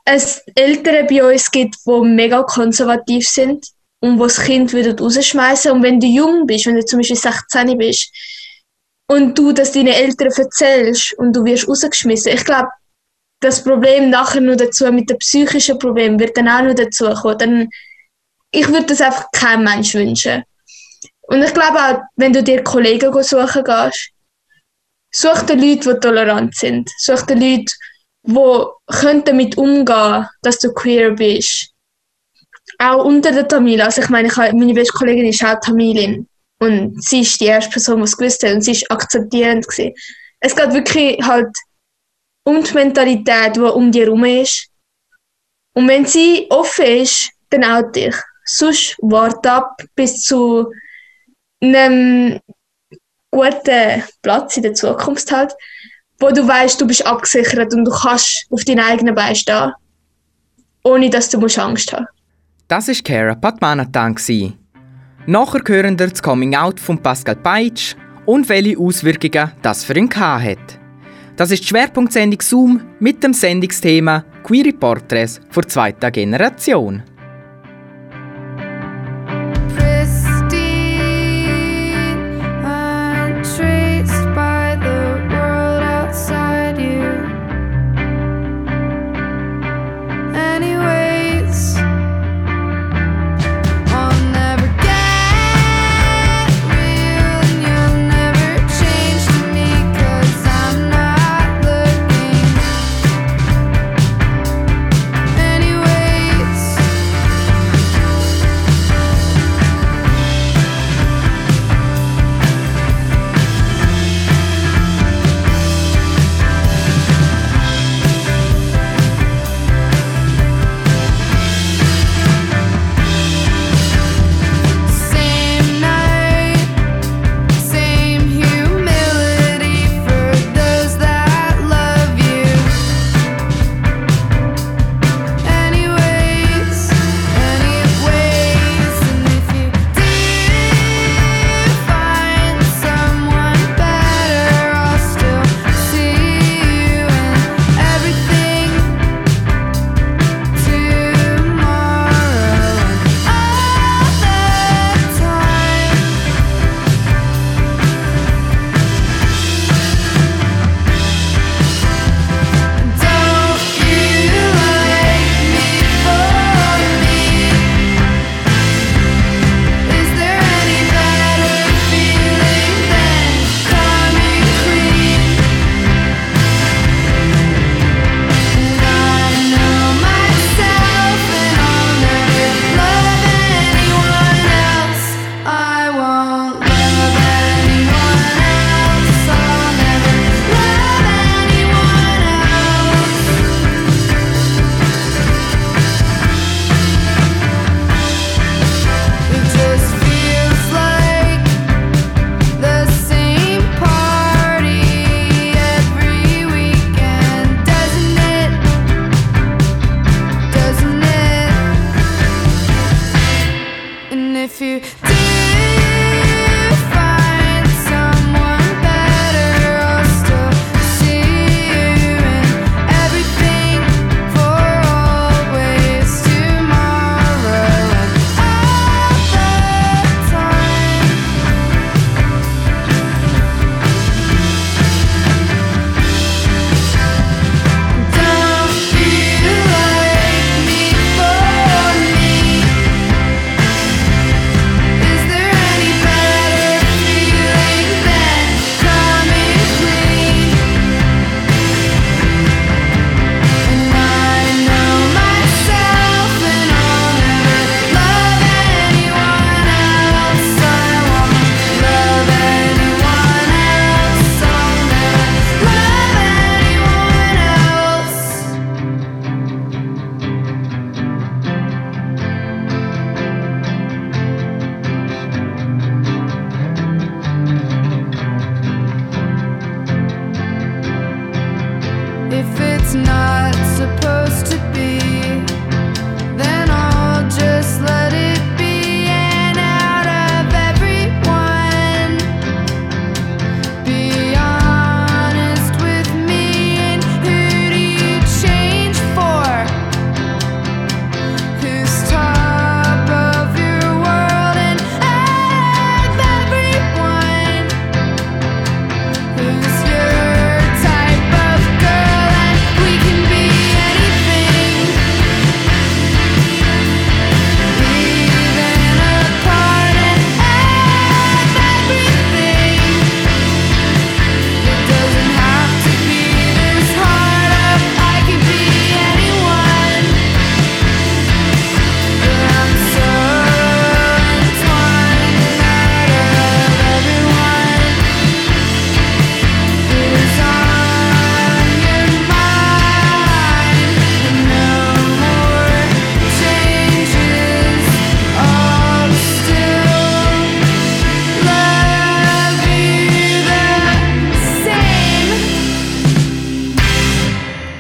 es 0.06 0.42
Eltern 0.56 1.06
bei 1.08 1.34
uns 1.34 1.52
gibt, 1.52 1.76
die 1.86 2.02
mega 2.02 2.44
konservativ 2.44 3.28
sind 3.28 3.68
und 4.01 4.19
wo 4.19 4.23
das 4.23 4.41
Kind 4.41 4.73
wieder 4.73 4.97
rausschmeißen. 4.97 5.71
Und 5.71 5.83
wenn 5.83 5.99
du 5.99 6.07
jung 6.07 6.45
bist, 6.45 6.65
wenn 6.65 6.75
du 6.75 6.85
zum 6.85 6.99
Beispiel 6.99 7.15
16 7.15 7.77
bist 7.77 8.12
und 9.07 9.38
du 9.38 9.51
das 9.51 9.71
deinen 9.71 9.88
Eltern 9.88 10.29
erzählst 10.29 11.13
und 11.17 11.33
du 11.35 11.43
wirst 11.43 11.67
rausgeschmissen, 11.67 12.33
ich 12.33 12.45
glaube, 12.45 12.69
das 13.41 13.63
Problem 13.63 14.09
nachher 14.09 14.41
nur 14.41 14.55
dazu 14.55 14.91
mit 14.91 15.09
dem 15.09 15.17
psychischen 15.17 15.79
Problem 15.79 16.19
wird 16.19 16.35
dann 16.38 16.49
auch 16.49 16.62
noch 16.62 16.75
dazu 16.75 17.09
kommen. 17.13 17.38
Dann, 17.38 17.69
ich 18.51 18.67
würde 18.67 18.88
das 18.88 19.01
einfach 19.01 19.31
keinem 19.31 19.63
Mensch 19.63 19.93
wünschen. 19.93 20.43
Und 21.21 21.43
ich 21.43 21.53
glaube 21.53 21.77
auch, 21.77 22.01
wenn 22.15 22.33
du 22.33 22.43
dir 22.43 22.63
Kollegen 22.63 23.12
suchen 23.23 23.63
gehst, 23.63 24.09
such 25.12 25.43
dir 25.43 25.55
Leute, 25.55 25.93
die 25.93 25.99
tolerant 25.99 26.55
sind. 26.55 26.89
Such 26.97 27.21
dir 27.21 27.35
Leute, 27.35 27.71
die 28.23 28.95
können 28.99 29.23
damit 29.23 29.57
umgehen 29.57 30.27
dass 30.41 30.59
du 30.59 30.73
queer 30.73 31.12
bist. 31.12 31.71
Auch 32.80 33.04
unter 33.04 33.32
den 33.32 33.48
Tamilen. 33.48 33.82
Also 33.82 34.02
ich 34.02 34.10
meine, 34.10 34.30
ich 34.30 34.38
habe, 34.38 34.56
meine 34.56 34.74
beste 34.74 34.94
Kollegin 34.94 35.26
ist 35.26 35.44
auch 35.44 35.60
Tamilin. 35.60 36.28
Und 36.60 37.04
sie 37.04 37.22
ist 37.22 37.39
die 37.39 37.46
erste 37.46 37.72
Person, 37.72 37.98
die 37.98 38.04
es 38.04 38.18
gewusst 38.18 38.44
hat. 38.44 38.54
Und 38.54 38.62
sie 38.62 38.72
ist 38.72 38.89
akzeptierend. 38.89 39.68
Gewesen. 39.68 39.94
Es 40.39 40.56
geht 40.56 40.74
wirklich 40.74 41.22
halt 41.22 41.54
um 42.44 42.63
die 42.63 42.74
Mentalität, 42.74 43.56
die 43.56 43.60
um 43.60 43.92
dich 43.92 44.04
herum 44.04 44.24
ist. 44.24 44.68
Und 45.74 45.88
wenn 45.88 46.06
sie 46.06 46.48
offen 46.50 46.86
ist, 46.86 47.32
dann 47.50 47.63
auch 47.63 47.92
dich. 47.92 48.15
Sonst 48.46 48.96
warte 49.02 49.52
ab 49.52 49.82
bis 49.96 50.24
zu 50.24 50.72
einem 51.62 52.39
guten 53.32 54.04
Platz 54.22 54.58
in 54.58 54.63
der 54.63 54.74
Zukunft 54.74 55.32
halt, 55.32 55.54
wo 56.20 56.30
du 56.30 56.48
weißt, 56.48 56.82
du 56.82 56.88
bist 56.88 57.06
abgesichert 57.06 57.74
und 57.74 57.86
du 57.86 57.92
kannst 57.92 58.46
auf 58.50 58.63
deinen 58.63 58.80
eigenen 58.80 59.15
Beinen 59.15 59.36
stehen, 59.36 59.72
ohne 60.84 61.10
dass 61.10 61.30
du 61.30 61.39
musst 61.39 61.60
Angst 61.60 61.94
haben. 61.94 62.08
Das 62.69 62.88
war 62.88 62.95
Cara 63.03 63.34
Padmanathan. 63.34 64.15
Nachher 65.25 65.62
hören 65.65 65.97
wir 65.97 66.08
das 66.08 66.21
Coming 66.21 66.53
Out 66.53 66.79
von 66.79 66.99
Pascal 66.99 67.36
Peitsch 67.36 67.95
und 68.27 68.47
welche 68.47 68.77
Auswirkungen 68.77 69.53
das 69.63 69.84
für 69.84 69.97
ihn 69.97 70.08
hat. 70.13 70.79
Das 71.36 71.49
ist 71.49 71.63
die 71.63 71.67
Schwerpunktsendung 71.67 72.39
Zoom 72.41 72.82
mit 72.99 73.23
dem 73.23 73.34
Sendungsthema 73.34 74.23
Queere 74.43 74.71
Porträts 74.73 75.41
vor 75.49 75.67
zweiter 75.67 76.12
Generation. 76.12 77.01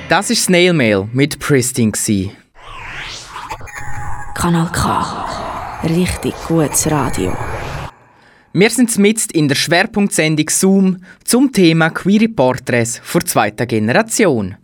Das 0.09 0.31
ist 0.31 0.45
Snail 0.45 0.73
Mail 0.73 1.07
mit 1.13 1.37
Pristine. 1.37 1.91
gsi. 1.91 2.31
Kanal 4.33 4.71
K. 4.71 5.25
Richtig 5.83 6.33
gutes 6.47 6.89
Radio. 6.89 7.37
Wir 8.51 8.71
sind 8.71 8.97
mitten 8.97 9.29
in 9.33 9.47
der 9.47 9.55
Schwerpunktsendung 9.55 10.49
Zoom 10.49 10.97
zum 11.23 11.51
Thema 11.51 11.91
Queere 11.91 12.27
Porträts 12.27 12.99
vor 13.03 13.21
zweiter 13.21 13.67
Generation. 13.67 14.55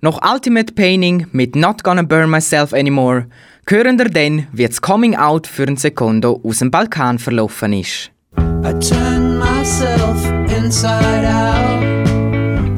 Nach 0.00 0.18
Ultimate 0.32 0.72
Painting 0.72 1.26
mit 1.32 1.54
Not 1.54 1.84
Gonna 1.84 2.00
Burn 2.00 2.30
Myself 2.30 2.72
Anymore 2.72 3.26
hören 3.68 3.98
wir 3.98 4.08
dann, 4.08 4.46
wie 4.52 4.66
das 4.66 4.80
Coming 4.80 5.16
Out 5.16 5.46
für 5.46 5.64
ein 5.64 5.76
Sekondo 5.76 6.40
aus 6.42 6.60
dem 6.60 6.70
Balkan 6.70 7.18
verlaufen 7.18 7.74
ist. 7.74 8.10
I 8.38 8.72
turn 8.80 9.38
myself 9.38 10.24
inside 10.50 11.26
out 11.26 11.82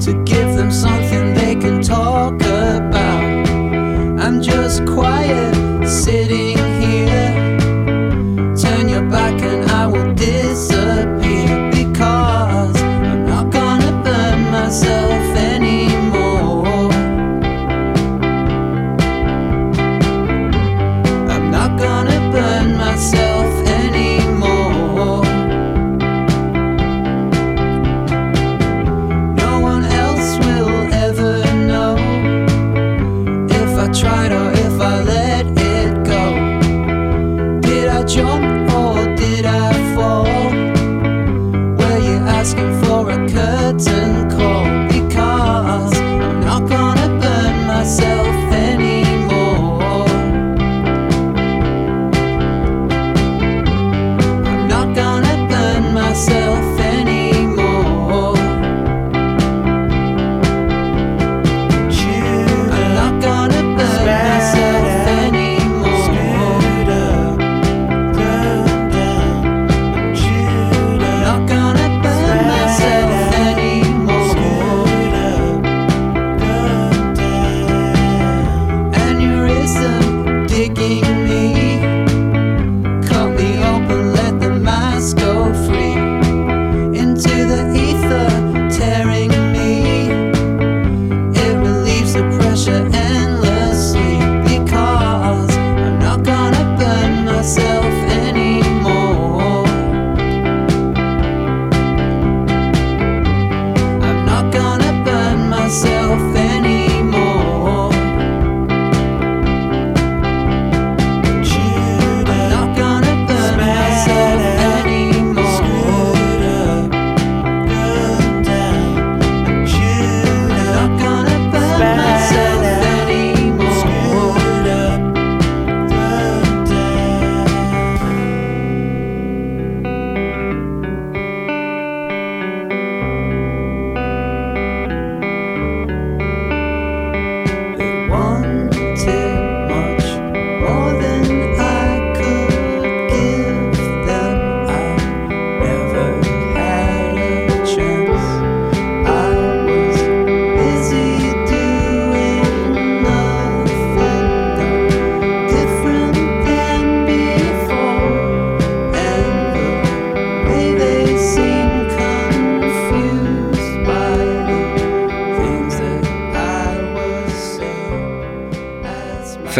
to 0.05 0.12
give 0.24 0.57
them 0.57 0.72
something 0.72 1.03
talk 2.31 2.41
about. 2.41 3.49
I'm 4.18 4.41
just 4.41 4.87
quiet, 4.87 5.87
sitting 5.87 6.43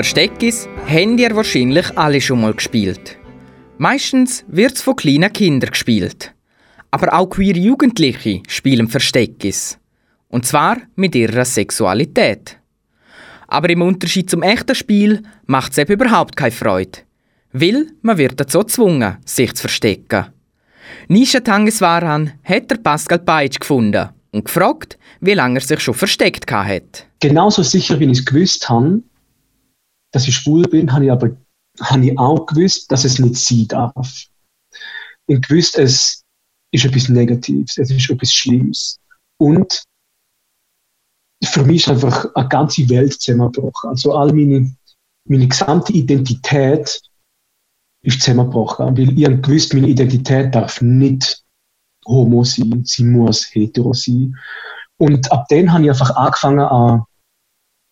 Versteckis 0.05 0.69
habt 0.87 1.19
ihr 1.19 1.35
wahrscheinlich 1.35 1.97
alle 1.97 2.21
schon 2.21 2.43
mal 2.43 2.53
gespielt. 2.53 3.17
Meistens 3.79 4.45
wird's 4.49 4.83
von 4.83 4.97
kleinen 4.97 5.33
Kindern 5.33 5.71
gespielt. 5.71 6.35
Aber 6.91 7.15
auch 7.15 7.31
queere 7.31 7.59
Jugendliche 7.59 8.43
spielen 8.47 8.89
Versteckis. 8.89 9.79
Und 10.29 10.45
zwar 10.45 10.77
mit 10.95 11.15
ihrer 11.15 11.47
Sexualität. 11.47 12.59
Aber 13.49 13.71
im 13.71 13.81
Unterschied 13.81 14.29
zum 14.29 14.43
echten 14.43 14.75
Spiel 14.75 15.23
macht 15.47 15.73
es 15.73 15.79
eben 15.79 15.95
überhaupt 15.95 16.37
keine 16.37 16.51
Freude. 16.51 16.99
Weil 17.55 17.87
man 18.03 18.19
wird 18.19 18.39
dazu 18.39 18.59
gezwungen, 18.59 19.17
sich 19.25 19.55
zu 19.55 19.63
verstecken. 19.63 20.27
Nisha 21.09 21.41
Tangeswaran 21.41 22.33
hat 22.45 22.71
der 22.71 22.77
Pascal 22.77 23.21
Peitsch 23.21 23.59
gefunden 23.59 24.11
und 24.33 24.45
gefragt, 24.45 24.99
wie 25.23 25.33
lange 25.33 25.61
er 25.61 25.65
sich 25.65 25.81
schon 25.81 25.95
versteckt 25.95 26.53
hat. 26.53 27.07
genauso 27.21 27.63
sicher, 27.63 27.99
wie 27.99 28.05
ich 28.05 28.19
es 28.19 28.25
gewusst 28.27 28.69
habe, 28.69 29.01
dass 30.15 30.29
ich 30.29 30.37
schwul 30.37 30.63
bin, 30.63 30.93
habe 30.93 31.07
ich 31.07 31.11
aber 31.11 31.37
habe 31.81 32.07
ich 32.07 32.19
auch 32.19 32.47
gewusst, 32.47 32.91
dass 32.93 33.05
es 33.05 33.19
nicht 33.19 33.37
sein 33.37 33.67
darf. 33.69 34.27
Ich 35.27 35.41
gewusst, 35.41 35.77
es 35.77 36.23
ist 36.71 36.85
etwas 36.85 37.09
Negatives, 37.09 37.79
es 37.79 37.91
ist 37.91 38.11
etwas 38.11 38.33
Schlimmes. 38.33 39.01
Und 39.39 39.83
für 41.43 41.65
mich 41.65 41.83
ist 41.83 41.89
einfach 41.89 42.33
eine 42.35 42.49
ganze 42.49 42.89
Welt 42.89 43.21
zusammengebrochen. 43.21 43.91
Also 43.91 44.15
all 44.15 44.33
meine, 44.33 44.73
meine 45.29 45.49
gesamte 45.49 45.93
Identität 45.93 47.01
ist 48.03 48.21
zusammengebrochen. 48.21 48.97
Weil 48.97 49.19
ich 49.19 49.43
gewusst, 49.43 49.75
meine 49.75 49.89
Identität 49.89 50.55
darf 50.55 50.81
nicht 50.81 51.43
homo 52.07 52.45
sein, 52.45 52.83
sie 52.85 53.05
muss 53.05 53.47
hetero 53.53 53.93
sein. 53.95 54.37
Und 54.99 55.31
ab 55.33 55.47
dann 55.49 55.73
habe 55.73 55.85
ich 55.85 55.91
einfach 55.91 56.15
angefangen, 56.15 56.61
an, 56.61 57.05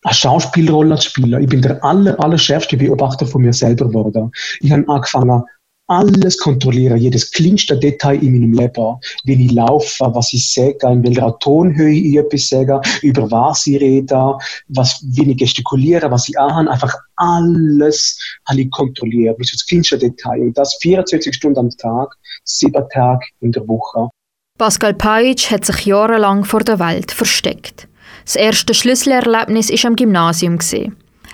eine 0.03 0.13
Schauspielrolle 0.13 0.95
zu 0.95 1.09
spielen. 1.09 1.41
Ich 1.41 1.49
bin 1.49 1.61
der 1.61 1.83
aller, 1.83 2.19
aller 2.19 2.37
schärfste 2.37 2.77
Beobachter 2.77 3.25
von 3.25 3.41
mir 3.41 3.53
selber 3.53 3.87
geworden. 3.87 4.31
Ich 4.59 4.71
habe 4.71 4.87
angefangen, 4.87 5.43
alles 5.87 6.37
kontrollieren, 6.37 6.97
jedes 6.97 7.31
kleinste 7.31 7.77
Detail 7.77 8.15
in 8.23 8.39
meinem 8.39 8.53
Leben. 8.53 8.95
Wie 9.25 9.45
ich 9.45 9.51
laufe, 9.51 10.05
was 10.13 10.31
ich 10.33 10.53
sage, 10.53 10.77
in 10.87 11.03
welcher 11.03 11.37
Tonhöhe 11.39 11.93
ich 11.93 12.15
etwas 12.15 12.47
sage, 12.47 12.79
über 13.01 13.29
was 13.29 13.67
ich 13.67 13.81
rede, 13.81 14.37
was, 14.69 15.03
wie 15.09 15.29
ich 15.29 15.37
gestikuliere, 15.37 16.09
was 16.09 16.29
ich 16.29 16.39
anhabe. 16.39 16.71
Einfach 16.71 16.95
alles 17.17 18.17
habe 18.47 18.61
ich 18.61 18.71
kontrolliert, 18.71 19.37
bis 19.37 19.53
aufs 19.53 19.65
kleinste 19.65 19.97
Detail. 19.97 20.41
Und 20.41 20.57
das 20.57 20.77
24 20.81 21.35
Stunden 21.35 21.59
am 21.59 21.69
Tag, 21.69 22.15
sieben 22.43 22.83
Tage 22.93 23.25
in 23.41 23.51
der 23.51 23.67
Woche. 23.67 24.09
Pascal 24.57 24.93
Pajic 24.93 25.51
hat 25.51 25.65
sich 25.65 25.85
jahrelang 25.85 26.45
vor 26.45 26.61
der 26.61 26.79
Welt 26.79 27.11
versteckt. 27.11 27.87
Das 28.25 28.35
erste 28.35 28.73
Schlüsselerlebnis 28.73 29.69
war 29.69 29.89
am 29.89 29.95
Gymnasium. 29.95 30.59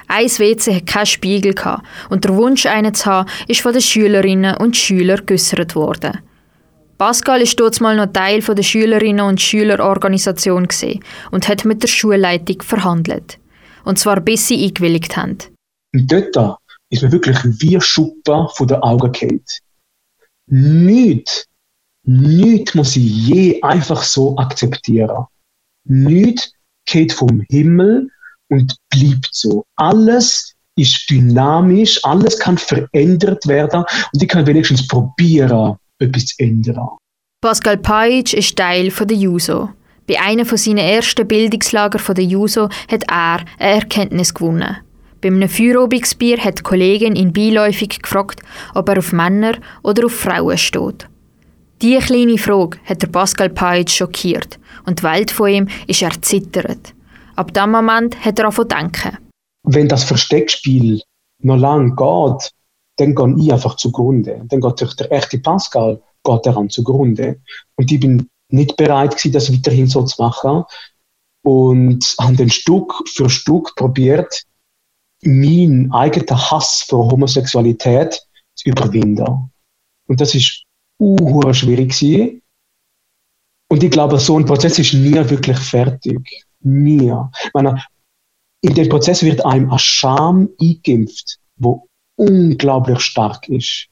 Ein 0.07 0.27
WC 0.27 0.75
hatte 0.75 0.85
keinen 0.85 1.05
Spiegel 1.05 1.55
und 2.09 2.23
der 2.23 2.35
Wunsch, 2.35 2.65
einen 2.65 2.93
zu 2.93 3.05
haben, 3.05 3.29
ist 3.47 3.61
von 3.61 3.73
den 3.73 3.81
Schülerinnen 3.81 4.57
und 4.57 4.75
Schülern 4.75 5.25
geäussert 5.25 5.75
worden. 5.75 6.19
Pascal 6.97 7.41
ist 7.41 7.59
dort 7.59 7.79
mal 7.79 7.95
noch 7.95 8.11
Teil 8.11 8.41
der 8.41 8.63
Schülerinnen 8.63 9.25
und 9.25 9.39
Schülerorganisation 9.39 10.67
und 11.31 11.47
hat 11.47 11.63
mit 11.63 11.81
der 11.81 11.87
Schulleitung 11.87 12.61
verhandelt. 12.61 13.39
Und 13.85 13.99
zwar 13.99 14.19
bis 14.19 14.47
sie 14.47 14.65
eingewilligt 14.65 15.15
haben. 15.15 15.37
Und 15.93 16.11
dort 16.11 16.57
ist 16.89 17.03
mir 17.03 17.11
wirklich 17.11 17.37
wie 17.61 17.79
Schuppen 17.79 18.47
von 18.49 18.67
den 18.67 18.77
Augen 18.77 19.11
gefallen. 19.11 19.43
Nichts, 20.47 21.45
nichts 22.03 22.73
muss 22.73 22.95
ich 22.95 23.27
je 23.27 23.61
einfach 23.61 24.03
so 24.03 24.35
akzeptieren. 24.37 25.25
Nichts 25.85 26.51
geht 26.91 27.13
vom 27.13 27.41
Himmel 27.49 28.09
und 28.49 28.75
bleibt 28.89 29.29
so. 29.31 29.63
Alles 29.75 30.53
ist 30.75 31.09
dynamisch, 31.09 31.99
alles 32.03 32.39
kann 32.39 32.57
verändert 32.57 33.45
werden 33.47 33.83
und 34.13 34.23
ich 34.23 34.27
kann 34.27 34.47
wenigstens 34.47 34.87
probieren, 34.87 35.75
etwas 35.99 36.27
zu 36.27 36.35
ändern. 36.39 36.89
Pascal 37.41 37.77
Pajic 37.77 38.33
ist 38.33 38.55
Teil 38.57 38.89
der 38.89 39.17
JUSO. 39.17 39.69
Bei 40.07 40.19
einem 40.19 40.45
von 40.45 40.57
seinen 40.57 40.79
ersten 40.79 41.27
Bildungslager 41.27 42.13
der 42.13 42.23
JUSO 42.23 42.69
hat 42.89 43.03
er 43.07 43.45
eine 43.59 43.75
Erkenntnis 43.75 44.33
gewonnen. 44.33 44.77
Bei 45.21 45.27
einem 45.27 45.49
Feuerobigsbier 45.49 46.37
hat 46.37 46.59
die 46.59 46.63
Kollegin 46.63 47.15
ihn 47.15 47.33
beiläufig 47.33 48.01
gefragt, 48.01 48.41
ob 48.73 48.89
er 48.89 48.99
auf 48.99 49.11
Männer 49.11 49.53
oder 49.83 50.05
auf 50.05 50.13
Frauen 50.13 50.57
steht. 50.57 51.07
Diese 51.81 51.99
kleine 52.01 52.37
Frage 52.37 52.77
hat 52.83 53.01
der 53.01 53.07
Pascal 53.07 53.49
Pajic 53.49 53.89
schockiert 53.89 54.59
und 54.85 54.99
die 54.99 55.03
Welt 55.03 55.31
von 55.31 55.49
ihm 55.49 55.67
ist 55.87 56.01
erzittert. 56.01 56.93
Ab 57.35 57.53
diesem 57.53 57.71
Moment 57.71 58.19
hat 58.25 58.37
er 58.37 58.45
angefangen 58.45 58.67
denken. 58.67 59.17
Wenn 59.63 59.87
das 59.87 60.03
Versteckspiel 60.03 61.01
noch 61.41 61.57
lang 61.57 61.95
geht, 61.95 62.51
dann 62.97 63.15
gehe 63.15 63.45
ich 63.45 63.53
einfach 63.53 63.77
zugrunde. 63.77 64.41
Dann 64.49 64.59
geht 64.59 64.99
der 64.99 65.11
echte 65.11 65.39
Pascal 65.39 66.01
geht 66.23 66.45
daran 66.45 66.69
zugrunde. 66.69 67.39
Und 67.75 67.91
ich 67.91 67.99
bin 67.99 68.29
nicht 68.49 68.75
bereit 68.75 69.11
gewesen, 69.11 69.31
das 69.31 69.53
weiterhin 69.53 69.87
so 69.87 70.03
zu 70.03 70.21
machen. 70.21 70.63
Und 71.43 72.15
habe 72.19 72.35
dann 72.35 72.49
Stück 72.49 72.93
für 73.07 73.29
Stück 73.29 73.73
probiert, 73.75 74.43
meinen 75.23 75.93
eigenen 75.93 76.51
Hass 76.51 76.83
vor 76.87 77.09
Homosexualität 77.09 78.21
zu 78.55 78.69
überwinden. 78.69 79.49
Und 80.07 80.19
das 80.19 80.35
ist 80.35 80.65
uh, 80.99 81.53
schwierig 81.53 81.97
gewesen. 81.97 82.41
Und 83.71 83.83
ich 83.83 83.91
glaube, 83.91 84.19
so 84.19 84.37
ein 84.37 84.45
Prozess 84.45 84.79
ist 84.79 84.93
nie 84.93 85.13
wirklich 85.13 85.57
fertig. 85.57 86.19
Nie. 86.61 87.13
Meine, 87.53 87.83
in 88.61 88.73
dem 88.73 88.89
Prozess 88.89 89.23
wird 89.23 89.45
einem 89.45 89.69
eine 89.69 89.79
Scham 89.79 90.49
eingeimpft, 90.59 91.39
wo 91.57 91.87
unglaublich 92.15 92.99
stark 92.99 93.47
ist. 93.47 93.87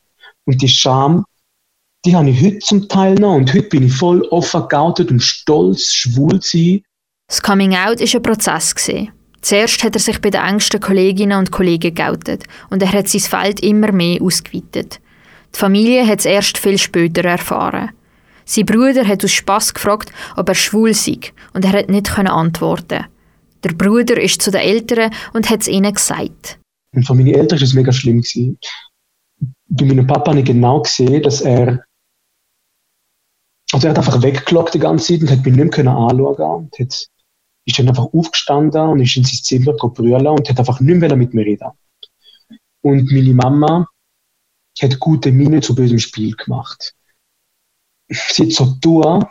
Und 0.46 0.62
die 0.62 0.68
Scham, 0.68 1.26
die 2.06 2.16
habe 2.16 2.30
ich 2.30 2.42
heute 2.44 2.60
zum 2.60 2.88
Teil 2.90 3.16
noch. 3.16 3.36
Und 3.36 3.54
heute 3.54 3.70
bin 3.70 3.84
ich 3.84 3.94
voll 3.94 4.22
offen 4.30 4.68
geoutet 4.68 5.12
und 5.12 5.22
stolz, 5.22 5.94
schwul 5.94 6.40
zu 6.40 6.58
sein. 6.58 6.82
Das 7.28 7.42
Coming 7.42 7.74
Out 7.74 8.00
war 8.00 8.16
ein 8.16 8.24
Prozess. 8.24 8.76
Zuerst 9.42 9.84
hat 9.84 9.96
er 9.96 10.00
sich 10.00 10.20
bei 10.20 10.30
den 10.30 10.42
engsten 10.42 10.80
Kolleginnen 10.80 11.38
und 11.38 11.52
Kollegen 11.52 11.94
geoutet 11.94 12.46
und 12.70 12.82
er 12.82 12.92
hat 12.92 13.08
sein 13.08 13.22
Feld 13.22 13.60
immer 13.60 13.92
mehr 13.92 14.22
ausgeweitet. 14.22 15.00
Die 15.54 15.60
Familie 15.60 16.06
hat 16.06 16.20
es 16.20 16.26
erst 16.26 16.58
viel 16.58 16.78
später 16.78 17.24
erfahren. 17.24 17.92
Sein 18.46 18.66
Bruder 18.66 19.06
hat 19.06 19.24
aus 19.24 19.32
Spass 19.32 19.74
gefragt, 19.74 20.12
ob 20.38 20.48
er 20.48 20.56
schwul 20.56 20.94
sei 20.94 21.20
und 21.54 21.66
er 21.66 21.74
hat 21.74 21.90
nicht 21.90 22.18
antworten. 22.18 23.06
Der 23.64 23.74
Bruder 23.74 24.22
ist 24.22 24.42
zu 24.42 24.52
den 24.52 24.62
Eltern 24.62 25.12
und 25.34 25.50
hat 25.50 25.62
es 25.62 25.68
ihnen 25.68 25.94
gesagt. 25.94 26.60
Und 26.94 27.06
für 27.06 27.14
meine 27.14 27.34
Eltern 27.34 27.60
war 27.60 27.64
es 27.64 27.74
mega 27.74 27.92
schlimm. 27.92 28.24
Bei 29.68 29.86
meinem 29.86 30.08
Papa 30.08 30.32
habe 30.32 30.40
ich 30.40 30.46
genau 30.46 30.82
gesehen, 30.82 31.22
dass 31.24 31.42
er. 31.42 31.84
Also 33.74 33.88
er 33.88 33.92
hat 33.92 33.98
einfach 33.98 34.22
weggelockt 34.22 34.76
die 34.76 34.80
ganze 34.80 35.14
Zeit 35.14 35.22
und 35.22 35.32
hat 35.32 35.46
mich 35.46 35.56
nicht 35.56 35.78
mehr 35.78 35.88
anschauen 35.94 36.40
und 36.40 36.80
hat, 36.80 37.08
ist 37.66 37.80
dann 37.80 37.90
einfach 37.90 38.08
aufgestanden 38.14 38.82
und 38.82 39.02
ist 39.02 39.18
in 39.18 39.26
sein 39.26 39.40
Zimmer 39.44 39.74
brüllen 39.74 40.28
und 40.28 40.50
hat 40.50 40.58
einfach 40.58 40.80
nicht 40.80 41.00
mehr 41.00 41.16
mit 41.18 41.34
mir 41.34 41.46
reden. 41.46 41.68
Und 42.82 43.12
meine 43.12 43.34
Mama 43.34 43.88
hat 44.84 45.00
gute 45.00 45.32
Miene 45.32 45.62
zu 45.62 45.74
bösem 45.76 46.00
Spiel 46.00 46.36
gemacht. 46.36 46.94
Sie 48.10 48.44
hat 48.44 48.52
so 48.52 48.66
tun, 48.82 49.26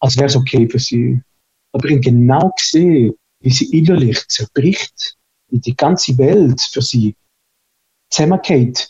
als 0.00 0.16
wäre 0.16 0.26
es 0.26 0.36
okay 0.36 0.68
für 0.68 0.78
sie. 0.78 1.20
Aber 1.72 1.88
ich 1.88 2.00
genau 2.00 2.50
gesehen, 2.56 3.14
wie 3.40 3.50
sie 3.50 3.76
innerlich 3.76 4.26
zerbricht, 4.28 5.16
wie 5.48 5.58
die 5.58 5.76
ganze 5.76 6.16
Welt 6.18 6.60
für 6.60 6.82
sie 6.82 7.16
zusammengeht. 8.10 8.88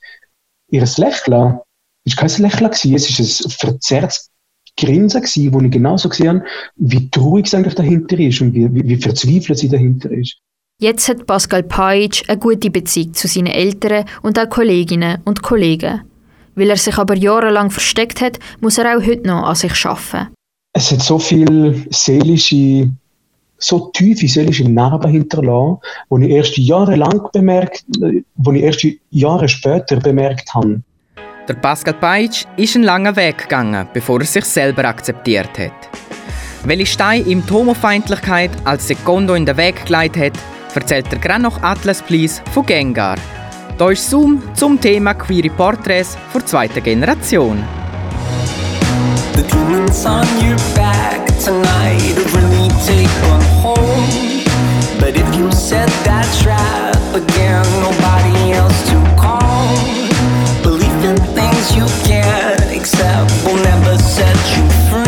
Ihr 0.69 0.83
Lächeln 0.83 1.33
war 1.33 1.67
kein 2.17 2.43
Lächeln, 2.43 2.71
gewesen, 2.71 3.23
es 3.23 3.41
war 3.41 3.47
ein 3.47 3.51
verzerrtes 3.51 4.31
Grinsen, 4.77 5.23
gewesen, 5.23 5.55
wo 5.55 5.61
ich 5.61 5.71
genauso 5.71 6.09
gesehen 6.09 6.41
habe, 6.41 6.45
wie 6.77 7.11
traurig 7.11 7.49
sie 7.49 7.57
eigentlich 7.57 7.75
dahinter 7.75 8.19
ist 8.19 8.41
und 8.41 8.55
wie, 8.55 8.73
wie, 8.73 8.89
wie 8.89 8.97
verzweifelt 8.97 9.59
sie 9.59 9.69
dahinter 9.69 10.11
ist. 10.11 10.39
Jetzt 10.79 11.09
hat 11.09 11.27
Pascal 11.27 11.63
Pajic 11.63 12.25
eine 12.29 12.37
gute 12.37 12.71
Beziehung 12.71 13.15
zu 13.15 13.29
seinen 13.29 13.47
Eltern 13.47 14.05
und 14.21 14.39
auch 14.39 14.51
Kolleginnen 14.51 15.23
und 15.25 15.41
Kollegen. 15.41 16.03
Weil 16.55 16.69
er 16.69 16.77
sich 16.77 16.99
aber 16.99 17.17
jahrelang 17.17 17.71
versteckt 17.71 18.21
hat, 18.21 18.39
muss 18.61 18.77
er 18.77 18.95
auch 18.95 19.03
heute 19.03 19.27
noch 19.27 19.45
an 19.45 19.55
sich 19.55 19.87
arbeiten. 19.87 20.35
Es 20.75 20.93
hat 20.93 21.01
so 21.01 21.19
viel 21.19 21.87
seelische, 21.89 22.91
so 23.57 23.91
tiefe 23.95 24.29
seelische 24.29 24.69
Narben 24.69 25.11
hinterlassen, 25.11 25.79
die 26.11 26.27
ich 26.27 26.31
erst 26.33 26.59
jahrelang 26.59 27.27
bemerkt, 27.33 27.87
wo 28.35 28.53
ich 28.53 28.63
erst 28.63 28.87
Jahre 29.09 29.49
später 29.49 29.97
bemerkt 29.97 30.53
habe. 30.53 30.83
Der 31.49 31.55
Pascal 31.55 31.95
Pajic 31.95 32.45
ist 32.59 32.77
einen 32.77 32.85
langen 32.85 33.17
Weg 33.17 33.39
gegangen, 33.39 33.89
bevor 33.95 34.21
er 34.21 34.27
sich 34.27 34.45
selber 34.45 34.85
akzeptiert 34.85 35.59
hat. 35.59 35.89
Welche 36.65 36.85
Steine 36.85 37.25
ihm 37.25 37.43
die 37.47 37.53
Homofeindlichkeit 37.55 38.51
als 38.65 38.89
Sekondo 38.89 39.33
in 39.33 39.47
den 39.47 39.57
Weg 39.57 39.87
geleitet 39.87 40.35
hat, 40.35 40.56
erzählt 40.77 41.11
der 41.11 41.19
gerade 41.19 41.43
noch 41.43 41.63
Atlas 41.63 42.03
Please 42.03 42.43
von 42.53 42.65
Gengar. 42.65 43.17
Da 43.79 43.91
ist 43.91 44.09
Zoom 44.09 44.43
zum 44.55 44.81
Thema 44.81 45.15
queere 45.15 45.51
Porträts 45.51 46.17
der 46.33 46.47
zweiten 46.47 46.83
Generation. 46.83 47.63
The 49.35 49.43
demons 49.43 50.07
on 50.07 50.27
your 50.39 50.57
back 50.75 51.27
tonight 51.45 52.17
really 52.35 52.69
take 52.87 53.11
one 53.29 53.45
home. 53.63 54.45
But 54.99 55.15
if 55.17 55.37
you 55.37 55.51
set 55.53 55.91
that 56.05 56.27
trap 56.43 56.97
again, 57.15 57.65
nobody 57.83 58.53
else 58.53 58.83
to 58.91 58.97
call. 59.21 59.77
Belief 60.63 61.05
in 61.05 61.17
things 61.35 61.77
you 61.77 61.87
can't 62.05 62.71
accept 62.75 63.31
will 63.45 63.63
never 63.63 63.99
set 63.99 64.37
you 64.57 64.65
free. 64.91 65.06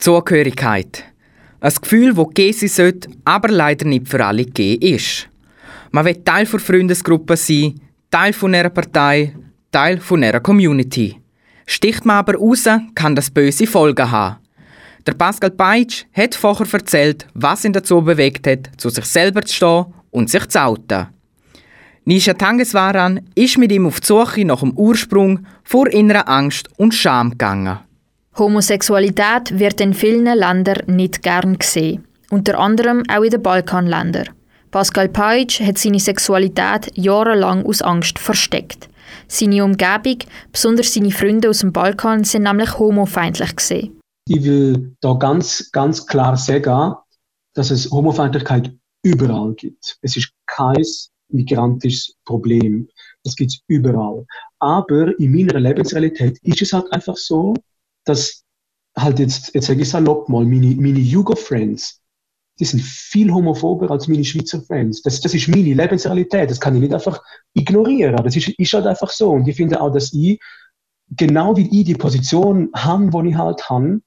Zugehörigkeit. 0.00 1.04
Ein 1.60 1.74
Gefühl, 1.80 2.14
das 2.14 2.26
geben 2.34 2.56
sein 2.56 2.68
sollte, 2.68 3.10
aber 3.24 3.48
leider 3.48 3.86
nicht 3.86 4.08
für 4.08 4.24
alle 4.24 4.46
gegeben 4.46 4.82
ist. 4.82 5.28
Man 5.90 6.06
will 6.06 6.22
Teil 6.24 6.46
der 6.46 6.58
Freundesgruppe 6.58 7.36
sein, 7.36 7.80
Teil 8.10 8.32
von 8.32 8.54
einer 8.54 8.70
Partei, 8.70 9.34
Teil 9.70 10.00
von 10.00 10.24
einer 10.24 10.40
Community. 10.40 11.20
Sticht 11.66 12.06
man 12.06 12.16
aber 12.16 12.36
raus, 12.36 12.66
kann 12.94 13.14
das 13.14 13.30
böse 13.30 13.66
Folgen 13.66 14.10
haben. 14.10 14.36
Der 15.06 15.12
Pascal 15.12 15.50
Peitsch 15.50 16.04
hat 16.12 16.34
vorher 16.34 16.66
erzählt, 16.72 17.26
was 17.34 17.64
ihn 17.64 17.72
dazu 17.72 18.00
bewegt 18.00 18.46
hat, 18.46 18.70
zu 18.78 18.88
sich 18.88 19.04
selber 19.04 19.42
zu 19.42 19.54
stehen 19.54 19.84
und 20.10 20.30
sich 20.30 20.46
zu 20.48 20.62
outen. 20.62 21.08
Nisha 22.06 22.32
Tangeswaran 22.32 23.20
ist 23.34 23.58
mit 23.58 23.70
ihm 23.70 23.86
auf 23.86 24.00
die 24.00 24.06
Suche 24.06 24.44
nach 24.46 24.60
dem 24.60 24.72
Ursprung 24.72 25.46
vor 25.62 25.88
innerer 25.88 26.28
Angst 26.28 26.68
und 26.78 26.94
Scham 26.94 27.30
gegangen. 27.30 27.80
Homosexualität 28.38 29.58
wird 29.58 29.80
in 29.80 29.92
vielen 29.92 30.24
Ländern 30.24 30.82
nicht 30.86 31.22
gern 31.22 31.58
gesehen, 31.58 32.06
unter 32.30 32.58
anderem 32.58 33.02
auch 33.10 33.22
in 33.22 33.30
den 33.30 33.42
Balkanländern. 33.42 34.30
Pascal 34.70 35.08
Peitsch 35.08 35.60
hat 35.60 35.78
seine 35.78 35.98
Sexualität 35.98 36.96
jahrelang 36.96 37.66
aus 37.66 37.82
Angst 37.82 38.18
versteckt. 38.20 38.88
Seine 39.26 39.64
Umgebung, 39.64 40.18
besonders 40.52 40.94
seine 40.94 41.10
Freunde 41.10 41.50
aus 41.50 41.58
dem 41.58 41.72
Balkan, 41.72 42.22
sind 42.22 42.44
nämlich 42.44 42.78
homofeindlich 42.78 43.56
gesehen. 43.56 44.00
Ich 44.28 44.44
will 44.44 44.94
da 45.00 45.14
ganz, 45.14 45.70
ganz 45.72 46.06
klar 46.06 46.36
sagen, 46.36 46.94
dass 47.54 47.72
es 47.72 47.90
Homofeindlichkeit 47.90 48.72
überall 49.02 49.54
gibt. 49.54 49.98
Es 50.02 50.16
ist 50.16 50.32
kein 50.46 50.84
migrantisches 51.30 52.14
Problem. 52.24 52.88
Das 53.24 53.34
gibt 53.34 53.50
es 53.50 53.60
überall. 53.66 54.24
Aber 54.60 55.18
in 55.18 55.32
meiner 55.32 55.58
Lebensrealität 55.58 56.38
ist 56.42 56.62
es 56.62 56.72
halt 56.72 56.92
einfach 56.92 57.16
so, 57.16 57.54
dass 58.10 58.44
halt 58.96 59.18
jetzt, 59.18 59.54
jetzt 59.54 59.66
sage 59.66 59.82
ich 59.82 59.88
salopp 59.88 60.28
mal, 60.28 60.44
meine, 60.44 60.74
meine 60.76 60.98
Jugo-Friends, 60.98 62.00
die 62.58 62.64
sind 62.66 62.82
viel 62.82 63.32
homophober 63.32 63.90
als 63.90 64.06
meine 64.06 64.24
Schweizer 64.24 64.60
Friends. 64.60 65.00
Das, 65.02 65.20
das 65.20 65.32
ist 65.32 65.48
meine 65.48 65.72
Lebensrealität. 65.74 66.50
Das 66.50 66.60
kann 66.60 66.74
ich 66.74 66.82
nicht 66.82 66.92
einfach 66.92 67.22
ignorieren. 67.54 68.16
Das 68.22 68.36
ist, 68.36 68.48
ist 68.48 68.72
halt 68.74 68.86
einfach 68.86 69.10
so. 69.10 69.30
Und 69.30 69.48
ich 69.48 69.56
finde 69.56 69.80
auch, 69.80 69.90
dass 69.90 70.12
ich, 70.12 70.38
genau 71.16 71.56
wie 71.56 71.68
ich 71.80 71.86
die 71.86 71.94
Position 71.94 72.68
habe, 72.74 73.22
die 73.22 73.30
ich 73.30 73.36
halt 73.36 73.68
habe, 73.70 74.00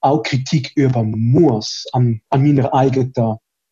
auch 0.00 0.22
Kritik 0.22 0.72
üben 0.76 1.10
muss 1.32 1.86
an, 1.92 2.22
an 2.30 2.42
meiner 2.42 2.72
eigenen 2.72 3.12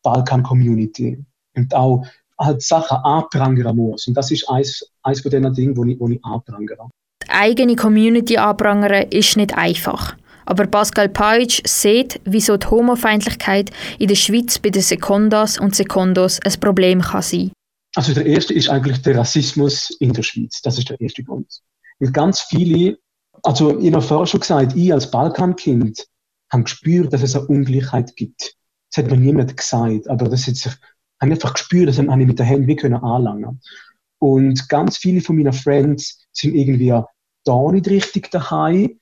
Balkan-Community. 0.03 1.25
Und 1.55 1.73
auch 1.73 2.05
halt 2.39 2.61
Sachen 2.61 2.97
anprangern 2.97 3.75
muss. 3.75 4.07
Und 4.07 4.13
das 4.13 4.29
ist 4.29 4.47
eins, 4.47 4.85
eins 5.01 5.21
von 5.21 5.31
den 5.31 5.51
Dingen, 5.53 5.75
wo 5.75 5.83
ich, 5.85 5.99
wo 5.99 6.07
ich 6.07 6.23
anprangere. 6.23 6.87
Eigene 7.29 7.75
Community 7.75 8.37
anprangern 8.37 9.07
ist 9.09 9.37
nicht 9.37 9.55
einfach. 9.55 10.15
Aber 10.45 10.65
Pascal 10.65 11.09
Peitsch 11.09 11.61
sieht, 11.67 12.19
wieso 12.25 12.57
die 12.57 12.67
Homofeindlichkeit 12.67 13.69
in 13.99 14.07
der 14.07 14.15
Schweiz 14.15 14.57
bei 14.57 14.71
den 14.71 14.81
Sekondas 14.81 15.59
und 15.59 15.75
Sekondos 15.75 16.39
ein 16.43 16.59
Problem 16.59 17.01
kann 17.01 17.21
sein. 17.21 17.51
Also 17.95 18.13
der 18.13 18.25
erste 18.25 18.53
ist 18.53 18.69
eigentlich 18.69 19.01
der 19.01 19.17
Rassismus 19.17 19.91
in 19.99 20.13
der 20.13 20.23
Schweiz. 20.23 20.61
Das 20.61 20.77
ist 20.77 20.89
der 20.89 20.99
erste 20.99 21.23
Grund. 21.23 21.47
Weil 21.99 22.11
ganz 22.11 22.41
viele, 22.41 22.97
also 23.43 23.79
ich 23.79 23.93
habe 23.93 24.01
vorher 24.01 24.25
schon 24.25 24.39
gesagt, 24.39 24.75
ich 24.75 24.91
als 24.91 25.09
Balkankind 25.11 26.07
habe 26.51 26.63
gespürt, 26.63 27.13
dass 27.13 27.21
es 27.21 27.35
eine 27.35 27.45
Ungleichheit 27.45 28.15
gibt. 28.15 28.55
Das 28.91 29.03
hat 29.03 29.11
mir 29.11 29.17
niemand 29.17 29.55
gesagt, 29.55 30.09
aber 30.09 30.29
das 30.29 30.47
hat 30.47 30.55
sich, 30.55 30.71
habe 31.21 31.33
einfach 31.33 31.53
gespürt, 31.53 31.89
das 31.89 31.99
habe 31.99 32.21
ich 32.21 32.27
mit 32.27 32.39
den 32.39 32.45
Händen 32.45 32.67
wie 32.67 32.75
können 32.75 32.95
anlangen. 32.95 33.61
Und 34.19 34.67
ganz 34.67 34.97
viele 34.97 35.21
von 35.21 35.37
meinen 35.37 35.53
Friends 35.53 36.25
sind 36.31 36.55
irgendwie 36.55 36.93
da 37.49 37.71
nicht 37.71 37.87
richtig 37.87 38.29
daheim, 38.29 38.99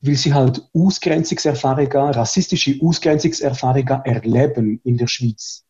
weil 0.00 0.16
sie 0.16 0.32
halt 0.32 0.62
Ausgrenzungserfahrungen, 0.74 2.14
rassistische 2.14 2.78
Ausgrenzungserfahrungen 2.82 4.02
erleben 4.04 4.80
in 4.84 4.96
der 4.96 5.06
Schweiz. 5.06 5.64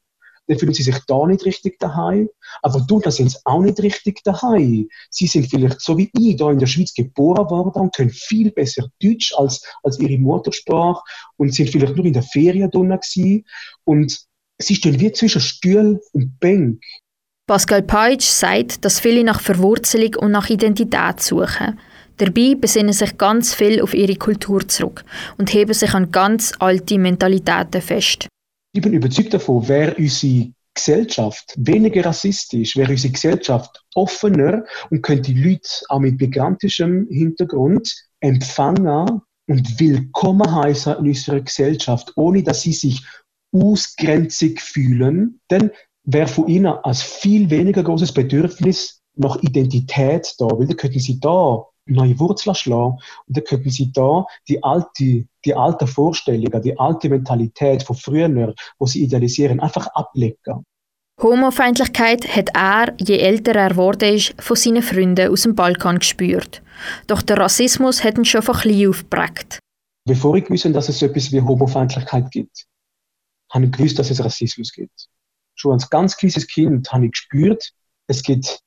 Dann 0.46 0.58
fühlen 0.58 0.74
sie 0.74 0.82
sich 0.82 0.98
da 1.06 1.26
nicht 1.26 1.44
richtig 1.44 1.78
daheim, 1.78 2.28
aber 2.62 2.80
dort 2.80 3.12
sind 3.12 3.30
sie 3.30 3.38
auch 3.44 3.60
nicht 3.60 3.80
richtig 3.80 4.22
daheim. 4.24 4.88
Sie 5.10 5.26
sind 5.26 5.48
vielleicht 5.48 5.80
so 5.80 5.96
wie 5.98 6.10
ich 6.18 6.36
da 6.36 6.50
in 6.50 6.58
der 6.58 6.66
Schweiz 6.66 6.92
geboren 6.94 7.48
worden 7.50 7.82
und 7.82 7.94
können 7.94 8.10
viel 8.10 8.50
besser 8.50 8.88
Deutsch 9.00 9.32
als, 9.36 9.64
als 9.82 9.98
ihre 10.00 10.18
Muttersprache 10.18 11.02
und 11.36 11.54
sind 11.54 11.70
vielleicht 11.70 11.96
nur 11.96 12.06
in 12.06 12.12
der 12.12 12.24
Ferien 12.24 12.70
drinnen 12.70 12.98
gewesen 12.98 13.44
und 13.84 14.18
sie 14.58 14.74
stehen 14.74 14.98
wie 14.98 15.12
zwischen 15.12 15.40
Stuhl 15.40 16.00
und 16.12 16.40
Bank. 16.40 16.82
Pascal 17.46 17.82
Peitsch 17.82 18.26
sagt, 18.26 18.84
dass 18.84 19.00
viele 19.00 19.24
nach 19.24 19.40
Verwurzelung 19.40 20.14
und 20.16 20.32
nach 20.32 20.48
Identität 20.48 21.20
suchen. 21.20 21.78
Dabei 22.18 22.54
besinnen 22.54 22.92
sich 22.92 23.16
ganz 23.18 23.54
viel 23.54 23.80
auf 23.80 23.94
ihre 23.94 24.16
Kultur 24.16 24.66
zurück 24.68 25.04
und 25.38 25.52
heben 25.52 25.74
sich 25.74 25.94
an 25.94 26.10
ganz 26.10 26.52
alte 26.58 26.98
Mentalitäten 26.98 27.80
fest. 27.80 28.28
Ich 28.74 28.82
bin 28.82 28.92
überzeugt 28.92 29.34
davon, 29.34 29.68
wäre 29.68 29.94
unsere 29.94 30.52
Gesellschaft 30.74 31.54
weniger 31.56 32.06
rassistisch, 32.06 32.76
wäre 32.76 32.92
unsere 32.92 33.12
Gesellschaft 33.12 33.84
offener 33.94 34.64
und 34.90 35.02
könnte 35.02 35.32
die 35.32 35.42
Leute 35.42 35.68
auch 35.88 36.00
mit 36.00 36.20
migrantischem 36.20 37.06
Hintergrund 37.10 37.94
empfangen 38.20 39.20
und 39.48 39.80
willkommen 39.80 40.54
heißen 40.54 40.96
in 40.98 41.08
unserer 41.08 41.40
Gesellschaft, 41.40 42.12
ohne 42.16 42.42
dass 42.42 42.62
sie 42.62 42.72
sich 42.72 43.04
ausgrenzig 43.52 44.60
fühlen, 44.60 45.40
dann 45.48 45.70
wäre 46.04 46.26
von 46.26 46.48
ihnen 46.48 46.72
ein 46.82 46.94
viel 46.94 47.50
weniger 47.50 47.82
großes 47.82 48.12
Bedürfnis 48.12 49.02
nach 49.14 49.36
Identität 49.42 50.34
da, 50.38 50.46
weil 50.46 50.68
könnten 50.74 51.00
sie 51.00 51.20
da 51.20 51.66
neue 51.86 52.18
Wurzeln 52.18 52.54
schlagen 52.54 52.98
und 53.26 53.36
dann 53.36 53.44
könnten 53.44 53.70
sie 53.70 53.92
da 53.92 54.24
die 54.48 54.62
alte, 54.62 55.26
die 55.44 55.54
alte 55.54 55.86
Vorstellungen, 55.86 56.62
die 56.62 56.78
alte 56.78 57.08
Mentalität 57.08 57.82
von 57.82 57.96
früher, 57.96 58.54
wo 58.78 58.86
sie 58.86 59.02
idealisieren, 59.02 59.60
einfach 59.60 59.86
ablegen. 59.88 60.64
Homofeindlichkeit 61.20 62.26
hat 62.34 62.50
er, 62.54 62.94
je 62.98 63.18
älter 63.18 63.54
er 63.54 64.02
ist, 64.14 64.34
von 64.40 64.56
seinen 64.56 64.82
Freunden 64.82 65.30
aus 65.30 65.42
dem 65.42 65.54
Balkan 65.54 65.98
gespürt. 65.98 66.62
Doch 67.06 67.22
der 67.22 67.38
Rassismus 67.38 68.02
hat 68.02 68.18
ihn 68.18 68.24
schon 68.24 68.42
von 68.42 68.56
klein 68.56 68.88
aufgeprägt. 68.88 69.58
Bevor 70.04 70.34
ich 70.36 70.50
wusste, 70.50 70.72
dass 70.72 70.88
es 70.88 70.98
so 70.98 71.06
etwas 71.06 71.30
wie 71.30 71.40
Homofeindlichkeit 71.40 72.30
gibt, 72.30 72.64
habe 73.52 73.66
ich 73.66 73.72
gewusst, 73.72 73.98
dass 73.98 74.10
es 74.10 74.24
Rassismus 74.24 74.72
gibt. 74.72 75.08
Schon 75.54 75.72
als 75.72 75.88
ganz 75.90 76.16
kleines 76.16 76.46
Kind 76.46 76.90
habe 76.92 77.06
ich 77.06 77.12
gespürt, 77.12 77.72
es 78.08 78.22
gibt 78.22 78.60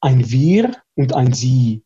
ein 0.00 0.30
Wir 0.30 0.76
und 0.94 1.14
ein 1.14 1.32
Sie. 1.32 1.82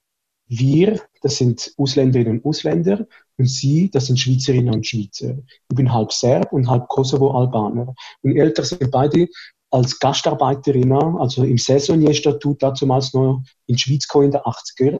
Wir, 0.58 1.00
das 1.22 1.36
sind 1.36 1.72
Ausländerinnen 1.78 2.38
und 2.38 2.44
Ausländer 2.44 3.06
und 3.38 3.46
Sie, 3.46 3.90
das 3.90 4.06
sind 4.06 4.18
Schweizerinnen 4.18 4.74
und 4.74 4.86
Schweizer. 4.86 5.36
Ich 5.70 5.76
bin 5.76 5.92
halb 5.92 6.12
Serb 6.12 6.52
und 6.52 6.68
halb 6.68 6.88
Kosovo-Albaner. 6.88 7.94
Meine 8.22 8.40
Eltern 8.40 8.64
sind 8.64 8.90
beide 8.90 9.28
als 9.70 9.98
Gastarbeiterinnen, 9.98 11.16
also 11.16 11.44
im 11.44 11.56
Saisonierstatut 11.56 12.62
damals 12.62 13.14
noch 13.14 13.42
in 13.66 13.78
Schweiz 13.78 14.06
gekommen 14.06 14.26
in 14.26 14.32
den 14.32 14.40
80er. 14.42 14.98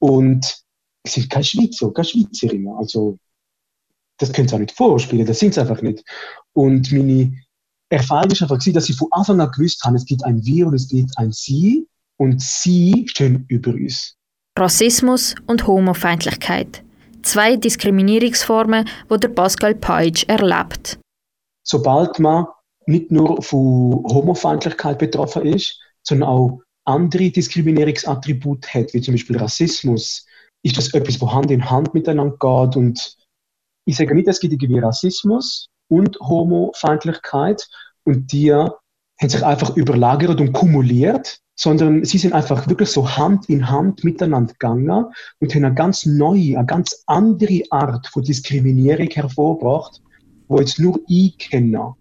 Und 0.00 0.64
sie 1.06 1.20
sind 1.20 1.30
keine 1.30 1.44
Schweizer, 1.44 1.92
keine 1.92 2.04
Schweizerinnen. 2.04 2.74
Also, 2.76 3.18
das 4.18 4.32
können 4.32 4.48
sie 4.48 4.56
auch 4.56 4.60
nicht 4.60 4.72
vorspielen, 4.72 5.26
das 5.26 5.38
sind 5.38 5.54
sie 5.54 5.60
einfach 5.60 5.82
nicht. 5.82 6.04
Und 6.52 6.90
meine 6.90 7.36
Erfahrung 7.88 8.32
ist 8.32 8.42
einfach, 8.42 8.58
dass 8.58 8.84
sie 8.84 8.92
von 8.92 9.08
Anfang 9.12 9.40
an 9.40 9.52
gewusst 9.52 9.84
haben, 9.84 9.94
es 9.94 10.04
gibt 10.04 10.24
ein 10.24 10.44
Wir 10.44 10.66
und 10.66 10.74
es 10.74 10.88
gibt 10.88 11.16
ein 11.16 11.30
Sie 11.30 11.86
und 12.16 12.40
Sie 12.40 13.06
stehen 13.08 13.44
über 13.48 13.72
uns. 13.72 14.16
Rassismus 14.56 15.34
und 15.48 15.66
Homofeindlichkeit. 15.66 16.84
Zwei 17.22 17.56
Diskriminierungsformen, 17.56 18.88
die 19.10 19.18
der 19.18 19.28
Pascal 19.28 19.74
Peitsch 19.74 20.24
erlebt. 20.28 21.00
Sobald 21.66 22.20
man 22.20 22.46
nicht 22.86 23.10
nur 23.10 23.42
von 23.42 24.04
Homofeindlichkeit 24.04 24.98
betroffen 25.00 25.44
ist, 25.46 25.80
sondern 26.04 26.28
auch 26.28 26.60
andere 26.84 27.30
Diskriminierungsattribute 27.30 28.72
hat, 28.72 28.94
wie 28.94 29.00
zum 29.00 29.14
Beispiel 29.14 29.38
Rassismus, 29.38 30.24
ist 30.62 30.76
das 30.76 30.94
etwas, 30.94 31.20
wo 31.20 31.32
Hand 31.32 31.50
in 31.50 31.68
Hand 31.68 31.92
miteinander 31.92 32.36
geht. 32.38 32.76
Und 32.76 33.16
ich 33.86 33.96
sage 33.96 34.14
nicht, 34.14 34.28
es 34.28 34.38
gibt 34.38 34.52
irgendwie 34.52 34.78
Rassismus 34.78 35.66
und 35.88 36.16
Homofeindlichkeit 36.20 37.68
und 38.04 38.30
die 38.30 38.52
haben 38.52 38.70
sich 39.20 39.44
einfach 39.44 39.76
überlagert 39.76 40.40
und 40.40 40.52
kumuliert, 40.52 41.40
sondern 41.56 42.04
sie 42.04 42.18
sind 42.18 42.32
einfach 42.32 42.68
wirklich 42.68 42.88
so 42.88 43.08
Hand 43.16 43.48
in 43.48 43.68
Hand 43.68 44.04
miteinander 44.04 44.52
gegangen 44.52 45.06
und 45.40 45.54
haben 45.54 45.64
eine 45.64 45.74
ganz 45.74 46.04
neue, 46.06 46.56
eine 46.56 46.66
ganz 46.66 47.04
andere 47.06 47.62
Art 47.70 48.06
von 48.08 48.22
Diskriminierung 48.22 49.08
hervorgebracht, 49.08 50.00
wo 50.48 50.58
jetzt 50.58 50.78
nur 50.78 51.00
ich 51.08 51.38
kenne. 51.38 51.94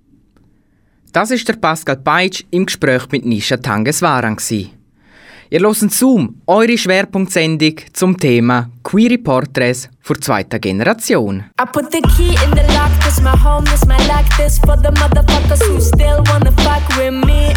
Das 1.12 1.30
ist 1.30 1.47
der 1.47 1.54
Pascal 1.54 1.97
Peitsch 1.97 2.43
im 2.49 2.66
Gespräch 2.66 3.08
mit 3.12 3.26
Nisha 3.26 3.58
Tangeswaran. 3.58 4.36
gsi. 4.36 4.72
Ihr 5.51 5.60
hört 5.60 5.91
Zoom, 5.91 6.41
eure 6.47 6.76
Schwerpunktsendung 6.76 7.76
zum 7.93 8.18
Thema 8.18 8.72
Queere 8.82 9.20
Porträts 9.20 9.88
vor 10.01 10.20
zweiter 10.20 10.58
Generation. 10.58 11.43
I 11.62 11.66
put 11.72 11.91
the 11.91 12.01
key 12.18 12.30
in 12.43 12.51
the 12.56 12.64
lock, 12.74 12.89
this 13.06 13.22
my 13.22 13.30
home, 13.30 13.64
this 13.66 13.86
my 13.86 13.97
lock, 14.08 14.26
this 14.36 14.58
for 14.58 14.76
the 14.78 14.89
motherfuckers 14.99 15.62
who 15.68 15.80
still 15.80 16.24
wanna 16.26 16.51
fuck 16.64 16.97
with 16.97 17.14
me. 17.28 17.54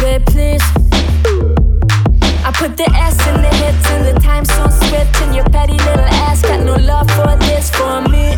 bed, 0.00 0.24
please. 0.26 0.62
I 2.44 2.52
put 2.54 2.76
the 2.76 2.88
S 2.94 3.16
in 3.26 3.42
the 3.42 3.52
hits 3.60 3.90
and 3.90 4.06
the 4.06 4.20
time 4.20 4.44
so 4.44 4.68
swift, 4.68 5.14
and 5.22 5.34
your 5.34 5.44
petty 5.46 5.78
little 5.78 6.08
ass 6.26 6.42
got 6.42 6.60
no 6.64 6.74
love 6.74 7.10
for 7.10 7.36
this 7.46 7.70
for 7.70 8.00
me. 8.02 8.36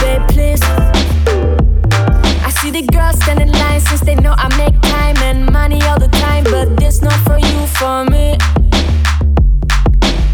Babe, 0.00 0.22
please. 0.28 0.62
I 2.46 2.50
see 2.60 2.70
the 2.70 2.86
girls 2.92 3.16
standing 3.22 3.48
in 3.48 3.54
line 3.54 3.80
since 3.80 4.00
they 4.00 4.14
know 4.14 4.34
I 4.36 4.48
make 4.56 4.78
time 4.82 5.16
and 5.18 5.50
money 5.52 5.80
all 5.82 5.98
the 5.98 6.08
time, 6.08 6.44
but 6.44 6.76
this 6.76 7.02
not 7.02 7.18
for 7.26 7.38
you, 7.38 7.66
for 7.78 8.04
me. 8.04 8.36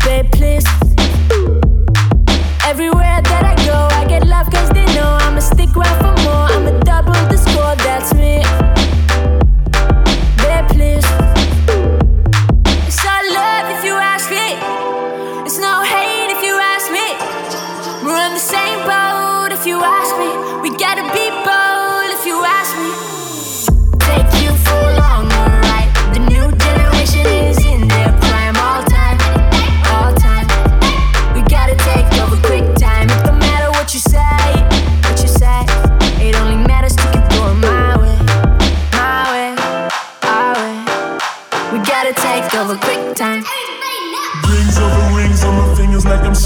Babe, 0.05 0.31
please. 0.33 0.67
Everywhere 2.65 3.21
that 3.23 3.45
I 3.45 3.55
go, 3.67 3.89
I 3.97 4.05
get 4.07 4.27
love 4.27 4.51
cause 4.51 4.71
they 4.71 4.87
know 4.95 5.19
I'ma 5.21 5.41
stick 5.41 5.75
around 5.77 5.99
for 6.01 6.23
more. 6.25 6.47
I'ma 6.55 6.79
double 6.81 7.13
the 7.29 7.37
score, 7.37 7.77
that's 7.77 8.15
me. 8.15 8.43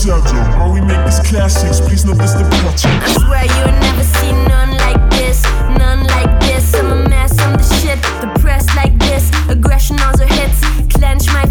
We 0.04 0.80
make 0.80 1.04
these 1.04 1.20
classics, 1.20 1.80
please 1.80 2.04
the. 2.04 2.42
I 2.84 3.12
swear 3.20 3.44
you 3.44 3.80
never 3.80 4.02
seen 4.02 4.34
none 4.48 4.76
like 4.78 5.10
this, 5.12 5.44
none 5.78 6.02
like 6.08 6.40
this. 6.40 6.74
I'm 6.74 6.90
a 6.90 7.08
mess, 7.08 7.38
I'm 7.38 7.52
the 7.56 7.62
shit. 7.62 8.02
The 8.20 8.26
press 8.40 8.66
like 8.74 8.98
this, 8.98 9.30
aggression 9.48 10.00
also 10.00 10.26
hits. 10.26 10.60
Clench 10.92 11.28
my 11.28 11.46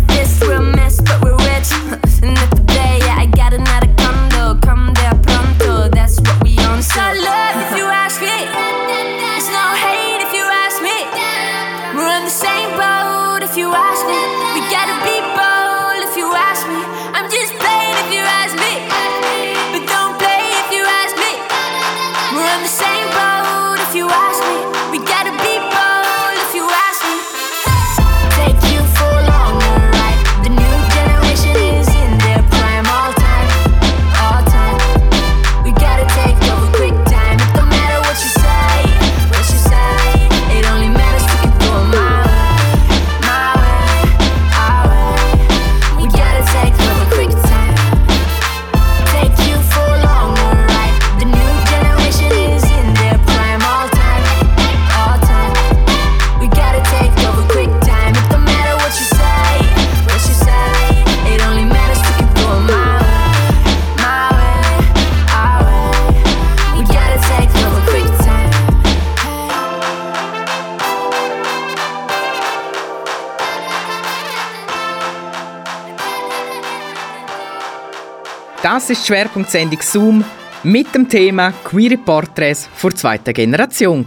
Das 78.81 78.89
ist 78.89 79.03
die 79.03 79.13
Schwerpunktsendung 79.13 79.79
Zoom 79.79 80.25
mit 80.63 80.95
dem 80.95 81.07
Thema 81.07 81.51
Queere 81.63 81.99
Porträts 81.99 82.67
vor 82.73 82.89
zweiter 82.95 83.31
Generation. 83.31 84.03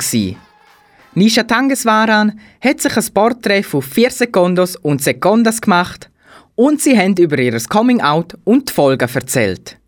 Nisha 1.14 1.44
Tangeswaran 1.44 2.40
hat 2.60 2.80
sich 2.80 2.96
ein 2.96 3.14
Porträt 3.14 3.62
von 3.62 3.82
vier 3.82 4.10
Sekundos 4.10 4.74
und 4.74 5.00
Sekundas 5.00 5.60
gemacht 5.60 6.10
und 6.56 6.82
sie 6.82 6.98
haben 6.98 7.16
über 7.16 7.38
ihr 7.38 7.56
Coming-out 7.68 8.36
und 8.42 8.68
die 8.68 8.72
Folgen 8.72 9.08
erzählt. 9.14 9.78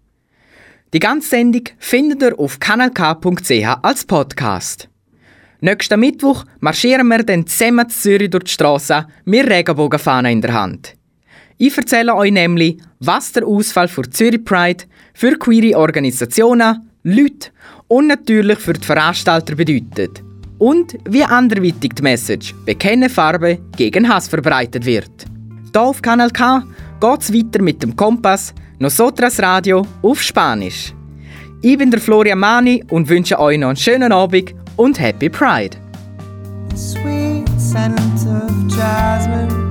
Die 0.92 1.00
ganze 1.00 1.30
Sendung 1.30 1.64
findet 1.80 2.22
ihr 2.22 2.38
auf 2.38 2.60
kanalk.ch 2.60 3.66
als 3.82 4.04
Podcast. 4.04 4.88
Nächsten 5.60 5.98
Mittwoch 5.98 6.44
marschieren 6.60 7.08
wir 7.08 7.24
dann 7.24 7.44
zusammen 7.48 7.88
zu 7.88 8.02
Zürich 8.02 8.30
durch 8.30 8.44
die 8.44 8.52
Straße 8.52 9.04
mit 9.24 9.50
Regenbogenfahnen 9.50 10.30
in 10.30 10.42
der 10.42 10.54
Hand. 10.54 10.96
Ich 11.58 11.76
erzähle 11.76 12.14
euch 12.14 12.32
nämlich, 12.32 12.78
was 13.00 13.32
der 13.32 13.46
Ausfall 13.46 13.88
für 13.88 14.08
Zürich 14.10 14.44
Pride 14.44 14.84
für 15.14 15.38
queere 15.38 15.78
Organisationen, 15.78 16.90
Leute 17.02 17.50
und 17.88 18.08
natürlich 18.08 18.58
für 18.58 18.74
die 18.74 18.84
Veranstalter 18.84 19.54
bedeutet. 19.54 20.22
Und 20.58 20.96
wie 21.08 21.22
anderweitig 21.22 21.94
die 21.94 22.02
Message 22.02 22.54
«Bekenne 22.64 23.08
Farbe 23.08 23.58
gegen 23.76 24.08
Hass» 24.08 24.28
verbreitet 24.28 24.84
wird. 24.84 25.10
Hier 25.72 25.82
auf 25.82 26.02
Kanal 26.02 26.30
K 26.30 26.62
geht 27.00 27.20
es 27.20 27.32
weiter 27.32 27.62
mit 27.62 27.82
dem 27.82 27.94
Kompass 27.94 28.54
Nosotras 28.78 29.40
Radio 29.40 29.86
auf 30.02 30.20
Spanisch. 30.22 30.92
Ich 31.62 31.78
bin 31.78 31.90
der 31.90 32.00
Florian 32.00 32.38
Mani 32.38 32.84
und 32.90 33.08
wünsche 33.08 33.38
euch 33.38 33.58
noch 33.58 33.68
einen 33.68 33.76
schönen 33.76 34.12
Abend 34.12 34.54
und 34.76 34.98
Happy 35.00 35.28
Pride! 35.28 35.76
sweet 36.76 37.48
scent 37.58 37.98
of 38.26 38.68
jasmine. 38.68 39.65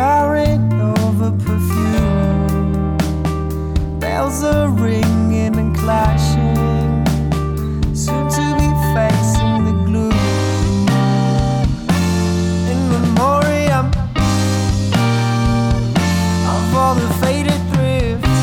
It 0.00 0.60
over 0.80 1.32
perfume. 1.32 2.96
Bells 3.98 4.44
are 4.44 4.68
ringing 4.68 5.56
and 5.56 5.76
clashing, 5.76 7.04
soon 7.96 8.28
to 8.30 8.54
be 8.60 8.68
facing 8.94 9.64
the 9.64 9.72
gloom. 9.86 10.12
In 12.70 12.78
memoriam 12.92 13.86
of 16.54 16.74
all 16.76 16.94
the 16.94 17.12
faded 17.20 17.60
drifts, 17.72 18.42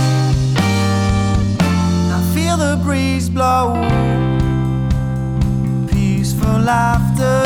I 2.11 2.19
feel 2.33 2.57
the 2.57 2.75
breeze 2.83 3.29
blow 3.29 3.81
peaceful 5.87 6.59
laughter 6.59 7.45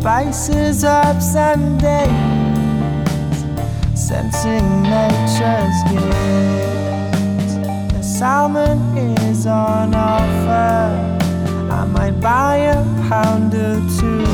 Spices, 0.00 0.84
herbs, 0.84 1.34
and 1.34 1.80
days. 1.80 2.08
Sensing 3.98 4.82
nature's 4.82 5.78
gifts. 5.90 7.54
The 7.92 8.02
salmon 8.02 8.96
is 8.96 9.44
on 9.46 9.94
offer. 9.96 11.18
I 11.72 11.84
might 11.84 12.20
buy 12.20 12.56
a 12.76 12.84
pound 13.08 13.54
or 13.54 13.80
two. 13.98 14.24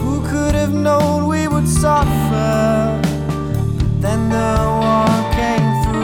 Who 0.00 0.26
could 0.26 0.54
have 0.54 0.72
known 0.72 1.28
we 1.28 1.46
would 1.46 1.68
suffer? 1.68 2.98
But 3.78 4.00
then 4.00 4.30
the 4.30 4.56
war 4.80 5.08
came 5.36 5.68
through. 5.84 5.97